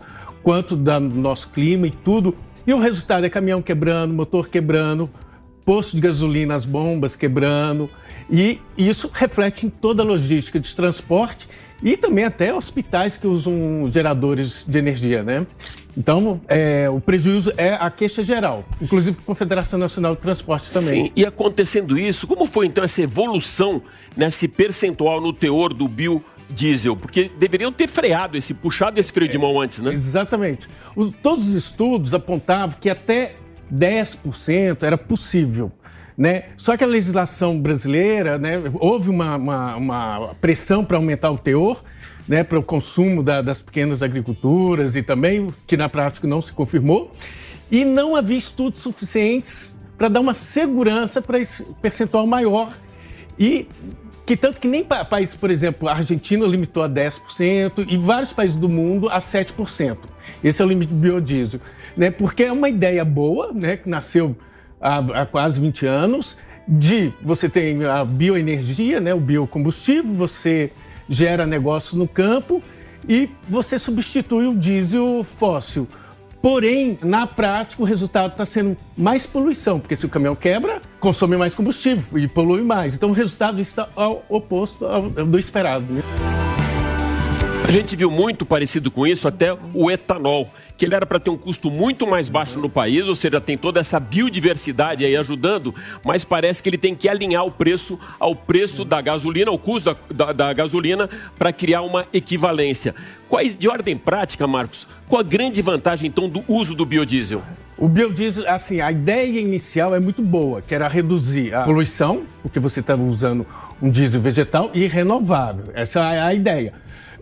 quanto 0.49 0.75
do 0.75 1.01
nosso 1.01 1.51
clima 1.51 1.87
e 1.87 1.91
tudo. 1.91 2.35
E 2.67 2.73
o 2.73 2.79
resultado 2.79 3.27
é 3.27 3.29
caminhão 3.29 3.61
quebrando, 3.61 4.15
motor 4.15 4.49
quebrando, 4.49 5.11
posto 5.63 5.95
de 5.95 6.01
gasolina, 6.01 6.55
as 6.55 6.65
bombas 6.65 7.15
quebrando. 7.15 7.91
E 8.31 8.59
isso 8.75 9.11
reflete 9.13 9.67
em 9.67 9.69
toda 9.69 10.03
a 10.03 10.07
logística 10.07 10.59
de 10.59 10.75
transporte 10.75 11.47
e 11.83 11.99
também 11.99 12.25
até 12.25 12.55
hospitais 12.55 13.19
que 13.19 13.27
usam 13.27 13.91
geradores 13.93 14.65
de 14.67 14.79
energia, 14.79 15.23
né? 15.23 15.47
Então, 15.95 16.41
é, 16.49 16.89
o 16.89 16.99
prejuízo 16.99 17.53
é 17.59 17.75
a 17.75 17.91
queixa 17.91 18.25
geral, 18.25 18.65
inclusive 18.81 19.19
a 19.21 19.27
Confederação 19.27 19.79
Nacional 19.79 20.15
de 20.15 20.23
Transporte 20.23 20.73
também. 20.73 21.09
Sim, 21.09 21.13
e 21.15 21.27
acontecendo 21.27 21.99
isso, 21.99 22.27
como 22.27 22.47
foi 22.47 22.65
então 22.65 22.83
essa 22.83 23.03
evolução 23.03 23.83
nesse 24.17 24.49
percentual 24.49 25.21
no 25.21 25.31
teor 25.31 25.75
do 25.75 25.87
bio 25.87 26.25
diesel? 26.51 26.97
Porque 26.97 27.31
deveriam 27.39 27.73
ter 27.73 27.87
freado 27.87 28.37
esse, 28.37 28.55
puxado 28.55 28.99
esse 28.99 29.13
freio 29.13 29.31
de 29.31 29.39
mão 29.39 29.61
antes, 29.61 29.81
né? 29.81 29.93
Exatamente. 29.93 30.69
Os, 30.95 31.13
todos 31.23 31.49
os 31.49 31.55
estudos 31.55 32.15
apontavam 32.15 32.77
que 32.81 32.91
até 32.91 33.35
10% 33.73 34.83
era 34.83 34.97
possível. 34.97 35.71
Né? 36.17 36.47
Só 36.57 36.77
que 36.77 36.83
a 36.83 36.87
legislação 36.87 37.61
brasileira, 37.61 38.39
né, 38.39 38.61
houve 38.75 39.09
uma, 39.09 39.37
uma, 39.37 39.77
uma 39.77 40.35
pressão 40.41 40.85
para 40.85 40.97
aumentar 40.97 41.31
o 41.31 41.39
teor, 41.39 41.83
né, 42.27 42.43
para 42.43 42.59
o 42.59 42.63
consumo 42.63 43.23
da, 43.23 43.41
das 43.41 43.63
pequenas 43.63 44.03
agriculturas 44.03 44.97
e 44.97 45.03
também, 45.03 45.55
que 45.65 45.77
na 45.77 45.89
prática 45.89 46.27
não 46.27 46.43
se 46.43 46.53
confirmou, 46.53 47.13
e 47.71 47.85
não 47.85 48.17
havia 48.17 48.37
estudos 48.37 48.83
suficientes 48.83 49.77
para 49.97 50.09
dar 50.09 50.21
uma 50.21 50.35
segurança 50.35 51.23
para 51.23 51.39
esse 51.39 51.63
percentual 51.81 52.27
maior. 52.27 52.73
E 53.39 53.69
que 54.29 54.37
tanto 54.37 54.61
que 54.61 54.69
nem 54.69 54.85
países, 54.85 55.35
por 55.35 55.51
exemplo, 55.51 55.89
a 55.89 55.93
Argentina 55.93 56.45
limitou 56.45 56.83
a 56.83 56.89
10% 56.89 57.87
e 57.89 57.97
vários 57.97 58.31
países 58.31 58.59
do 58.59 58.69
mundo 58.69 59.09
a 59.09 59.21
7%. 59.21 59.97
Esse 60.45 60.61
é 60.61 60.65
o 60.67 60.69
limite 60.69 60.93
do 60.93 60.99
biodiesel. 60.99 61.59
Né? 61.97 62.11
Porque 62.11 62.43
é 62.43 62.53
uma 62.53 62.69
ideia 62.69 63.07
boa, 63.07 63.55
né? 63.55 63.79
que 63.79 63.89
nasceu 63.89 64.37
há, 64.79 64.99
há 65.23 65.25
quase 65.25 65.59
20 65.59 65.87
anos, 65.87 66.37
de 66.69 67.11
você 67.23 67.49
tem 67.49 67.83
a 67.87 68.05
bioenergia, 68.05 69.01
né? 69.01 69.15
o 69.15 69.19
biocombustível, 69.19 70.13
você 70.13 70.73
gera 71.09 71.47
negócio 71.47 71.97
no 71.97 72.07
campo 72.07 72.63
e 73.09 73.31
você 73.49 73.79
substitui 73.79 74.47
o 74.47 74.55
diesel 74.55 75.25
fóssil. 75.25 75.89
Porém, 76.41 76.99
na 77.03 77.27
prática, 77.27 77.83
o 77.83 77.85
resultado 77.85 78.33
está 78.33 78.47
sendo 78.47 78.77
mais 78.97 79.27
poluição, 79.27 79.81
porque 79.81 79.97
se 79.97 80.07
o 80.07 80.09
caminhão 80.09 80.37
quebra, 80.37 80.81
consome 81.01 81.37
mais 81.37 81.55
combustível 81.55 82.19
e 82.19 82.29
polui 82.29 82.63
mais. 82.63 82.95
Então, 82.95 83.11
o 83.11 83.13
resultado 83.13 83.61
está 83.61 83.89
ao 83.97 84.25
oposto 84.29 84.87
ao, 84.87 85.11
do 85.11 85.39
esperado. 85.39 85.93
Né? 85.93 86.03
A 87.67 87.71
gente 87.71 87.97
viu 87.97 88.11
muito 88.11 88.47
parecido 88.47 88.91
com 88.91 89.07
isso 89.07 89.27
até 89.27 89.57
o 89.75 89.91
etanol, 89.91 90.49
que 90.79 90.85
ele 90.85 90.95
era 90.95 91.05
para 91.05 91.19
ter 91.19 91.29
um 91.29 91.37
custo 91.37 91.73
muito 91.73 92.07
mais 92.07 92.29
baixo 92.29 92.61
no 92.61 92.71
país, 92.71 93.09
ou 93.09 93.15
seja, 93.17 93.41
tem 93.41 93.59
toda 93.59 93.81
essa 93.81 93.99
biodiversidade 93.99 95.05
aí 95.05 95.17
ajudando, 95.17 95.75
mas 96.05 96.25
parece 96.25 96.63
que 96.63 96.69
ele 96.69 96.79
tem 96.79 96.95
que 96.95 97.09
alinhar 97.09 97.45
o 97.45 97.51
preço 97.51 97.99
ao 98.21 98.35
preço 98.35 98.85
da 98.85 99.01
gasolina, 99.01 99.51
ao 99.51 99.59
custo 99.59 99.93
da, 99.93 100.27
da, 100.27 100.33
da 100.33 100.53
gasolina, 100.53 101.11
para 101.37 101.53
criar 101.53 101.83
uma 101.83 102.07
equivalência. 102.13 102.95
Quais, 103.29 103.57
de 103.59 103.69
ordem 103.69 103.97
prática, 103.97 104.47
Marcos, 104.47 104.87
qual 105.09 105.21
a 105.21 105.25
grande 105.25 105.61
vantagem 105.61 106.07
então 106.07 106.29
do 106.29 106.45
uso 106.47 106.77
do 106.77 106.87
biodiesel? 106.87 107.43
O 107.77 107.89
biodiesel, 107.89 108.49
assim, 108.49 108.81
a 108.81 108.93
ideia 108.93 109.41
inicial 109.41 109.97
é 109.97 109.99
muito 109.99 110.23
boa, 110.23 110.63
que 110.63 110.77
era 110.77 110.87
reduzir 110.87 111.53
a 111.53 111.65
poluição, 111.65 112.23
porque 112.41 112.61
você 112.61 112.79
estava 112.79 113.03
usando 113.03 113.45
um 113.83 113.91
diesel 113.91 114.21
vegetal 114.21 114.71
e 114.73 114.87
renovável. 114.87 115.65
Essa 115.75 116.15
é 116.15 116.21
a 116.21 116.33
ideia. 116.33 116.73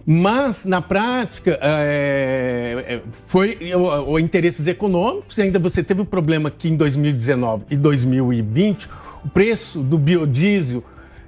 Mas, 0.08 0.64
na 0.64 0.80
prática, 0.80 1.58
é, 1.60 2.84
é 2.86 3.00
foi 3.10 3.58
o, 3.74 4.12
o, 4.12 4.18
interesses 4.20 4.68
econômicos, 4.68 5.36
ainda 5.40 5.58
você 5.58 5.82
teve 5.82 6.00
o 6.00 6.02
um 6.04 6.06
problema 6.06 6.48
que 6.48 6.68
em 6.68 6.76
2019 6.76 7.64
e 7.70 7.76
2020 7.76 8.88
o 9.24 9.28
preço 9.28 9.80
do 9.80 9.98
biodiesel 9.98 10.84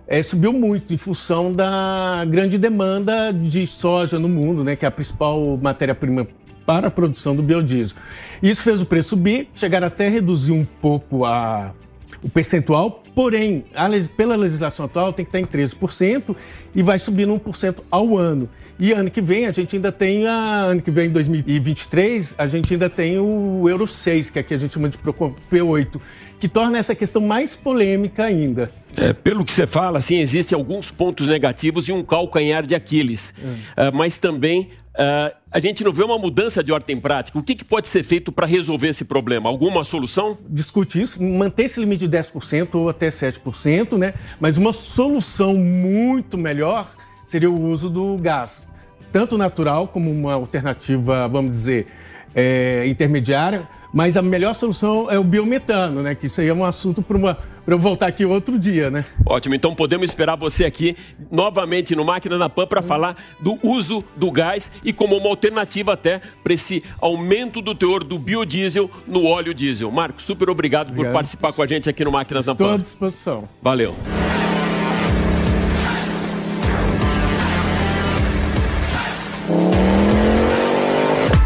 é, 0.07 0.23
subiu 0.23 0.53
muito 0.53 0.95
em 0.95 0.97
função 0.97 1.51
da 1.51 2.25
grande 2.25 2.57
demanda 2.57 3.33
de 3.33 3.67
soja 3.67 4.17
no 4.17 4.29
mundo, 4.29 4.63
né, 4.63 4.77
que 4.77 4.85
é 4.85 4.89
a 4.89 4.93
principal 4.93 5.59
matéria-prima 5.61 6.29
para 6.65 6.87
a 6.87 6.91
produção 6.91 7.35
do 7.35 7.43
biodiesel. 7.43 7.97
Isso 8.41 8.63
fez 8.63 8.81
o 8.81 8.87
preço 8.87 9.11
subir, 9.11 9.49
chegar 9.57 9.83
até 9.83 10.09
reduzir 10.09 10.53
um 10.53 10.65
pouco 10.65 11.25
a 11.25 11.75
o 12.23 12.29
percentual, 12.29 13.03
porém, 13.19 13.65
a, 13.75 13.89
pela 14.17 14.37
legislação 14.37 14.87
atual 14.87 15.13
tem 15.13 15.25
que 15.25 15.37
estar 15.37 15.41
em 15.41 15.67
13% 15.67 16.37
e 16.73 16.85
vai 16.85 17.01
subindo 17.01 17.35
1% 17.35 17.81
ao 17.91 18.17
ano. 18.17 18.49
E 18.79 18.93
ano 18.93 19.11
que 19.11 19.21
vem 19.21 19.47
a 19.47 19.51
gente 19.51 19.75
ainda 19.75 19.91
tem 19.91 20.29
a 20.29 20.67
ano 20.67 20.81
que 20.81 20.89
vem 20.89 21.11
2023, 21.11 22.37
a 22.39 22.47
gente 22.47 22.73
ainda 22.73 22.89
tem 22.89 23.19
o 23.19 23.69
Euro 23.69 23.89
6, 23.89 24.31
que 24.31 24.39
aqui 24.39 24.55
a 24.55 24.59
gente 24.59 24.73
chama 24.73 24.89
de 24.89 24.97
P8, 24.97 26.01
que 26.39 26.47
torna 26.47 26.79
essa 26.79 26.95
questão 26.95 27.21
mais 27.21 27.57
polêmica 27.57 28.23
ainda. 28.23 28.71
É, 28.97 29.13
pelo 29.13 29.45
que 29.45 29.51
você 29.51 29.67
fala, 29.67 29.99
assim, 29.99 30.19
existem 30.19 30.55
alguns 30.55 30.89
pontos 30.89 31.27
negativos 31.27 31.89
e 31.89 31.93
um 31.93 32.05
calcanhar 32.05 32.65
de 32.65 32.77
Aquiles. 32.77 33.35
Uh, 33.37 33.97
mas 33.97 34.17
também 34.17 34.69
Uh, 34.99 35.33
a 35.53 35.61
gente 35.61 35.85
não 35.85 35.93
vê 35.93 36.03
uma 36.03 36.19
mudança 36.19 36.63
de 36.63 36.73
ordem 36.73 36.99
prática. 36.99 37.39
O 37.39 37.43
que, 37.43 37.55
que 37.55 37.65
pode 37.65 37.87
ser 37.87 38.03
feito 38.03 38.33
para 38.33 38.47
resolver 38.47 38.89
esse 38.89 39.05
problema? 39.05 39.49
Alguma 39.49 39.85
solução? 39.85 40.37
Discute 40.49 41.01
isso, 41.01 41.23
manter 41.23 41.65
esse 41.65 41.79
limite 41.79 42.09
de 42.09 42.19
10% 42.19 42.75
ou 42.75 42.89
até 42.89 43.09
7%, 43.09 43.97
né? 43.97 44.15
Mas 44.41 44.57
uma 44.57 44.73
solução 44.73 45.55
muito 45.55 46.37
melhor 46.37 46.91
seria 47.25 47.49
o 47.49 47.71
uso 47.71 47.89
do 47.89 48.17
gás, 48.17 48.67
tanto 49.13 49.39
natural 49.39 49.87
como 49.87 50.11
uma 50.11 50.33
alternativa, 50.33 51.29
vamos 51.29 51.53
dizer, 51.53 51.87
é, 52.35 52.85
intermediária, 52.87 53.69
mas 53.93 54.17
a 54.17 54.23
melhor 54.23 54.55
solução 54.55 55.11
é 55.11 55.19
o 55.19 55.25
biometano, 55.25 56.03
né? 56.03 56.15
Que 56.15 56.27
isso 56.27 56.41
aí 56.41 56.49
é 56.49 56.55
um 56.55 56.65
assunto 56.65 57.03
para 57.03 57.17
uma 57.17 57.39
para 57.69 57.75
eu 57.75 57.79
voltar 57.79 58.07
aqui 58.07 58.25
outro 58.25 58.59
dia, 58.59 58.89
né? 58.89 59.05
Ótimo, 59.27 59.55
então 59.55 59.75
podemos 59.75 60.09
esperar 60.09 60.37
você 60.37 60.65
aqui 60.65 60.97
novamente 61.31 61.95
no 61.95 62.03
Máquina 62.03 62.39
na 62.39 62.49
Pan 62.49 62.67
para 62.67 62.81
falar 62.81 63.15
do 63.39 63.59
uso 63.63 64.03
do 64.17 64.31
gás 64.31 64.73
e 64.83 64.91
como 64.91 65.15
uma 65.15 65.29
alternativa 65.29 65.93
até 65.93 66.19
para 66.43 66.55
esse 66.55 66.83
aumento 66.99 67.61
do 67.61 67.75
teor 67.75 68.03
do 68.03 68.19
biodiesel 68.19 68.91
no 69.07 69.27
óleo 69.27 69.53
diesel. 69.53 69.91
Marcos, 69.91 70.25
super 70.25 70.49
obrigado, 70.49 70.89
obrigado. 70.89 71.13
por 71.13 71.19
participar 71.19 71.53
com 71.53 71.61
a 71.61 71.67
gente 71.67 71.91
aqui 71.91 72.03
no 72.03 72.11
Máquinas 72.11 72.47
na 72.47 72.55
Pan. 72.55 72.65
Estou 72.65 72.75
à 72.75 72.79
disposição. 72.79 73.45
Valeu. 73.61 73.95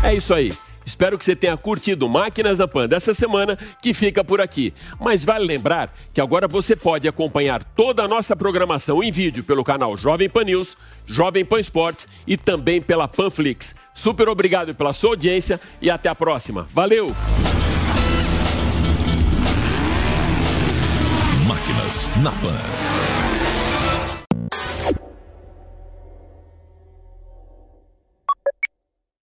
É 0.04 0.14
isso 0.14 0.32
aí. 0.32 0.52
Espero 0.84 1.18
que 1.18 1.24
você 1.24 1.36
tenha 1.36 1.56
curtido 1.56 2.08
Máquinas 2.08 2.58
da 2.58 2.68
Pan 2.68 2.88
dessa 2.88 3.14
semana, 3.14 3.58
que 3.80 3.94
fica 3.94 4.24
por 4.24 4.40
aqui. 4.40 4.72
Mas 5.00 5.24
vale 5.24 5.44
lembrar 5.44 5.92
que 6.12 6.20
agora 6.20 6.48
você 6.48 6.74
pode 6.76 7.08
acompanhar 7.08 7.62
toda 7.62 8.02
a 8.02 8.08
nossa 8.08 8.34
programação 8.36 9.02
em 9.02 9.10
vídeo 9.10 9.44
pelo 9.44 9.64
canal 9.64 9.96
Jovem 9.96 10.28
Pan 10.28 10.44
News, 10.44 10.76
Jovem 11.06 11.44
Pan 11.44 11.60
Esportes 11.60 12.08
e 12.26 12.36
também 12.36 12.80
pela 12.80 13.08
Panflix. 13.08 13.74
Super 13.94 14.28
obrigado 14.28 14.74
pela 14.74 14.92
sua 14.92 15.10
audiência 15.10 15.60
e 15.80 15.90
até 15.90 16.08
a 16.08 16.14
próxima. 16.14 16.66
Valeu! 16.72 17.14
Máquinas 21.46 22.10
na 22.22 22.30
Pan. 22.30 22.91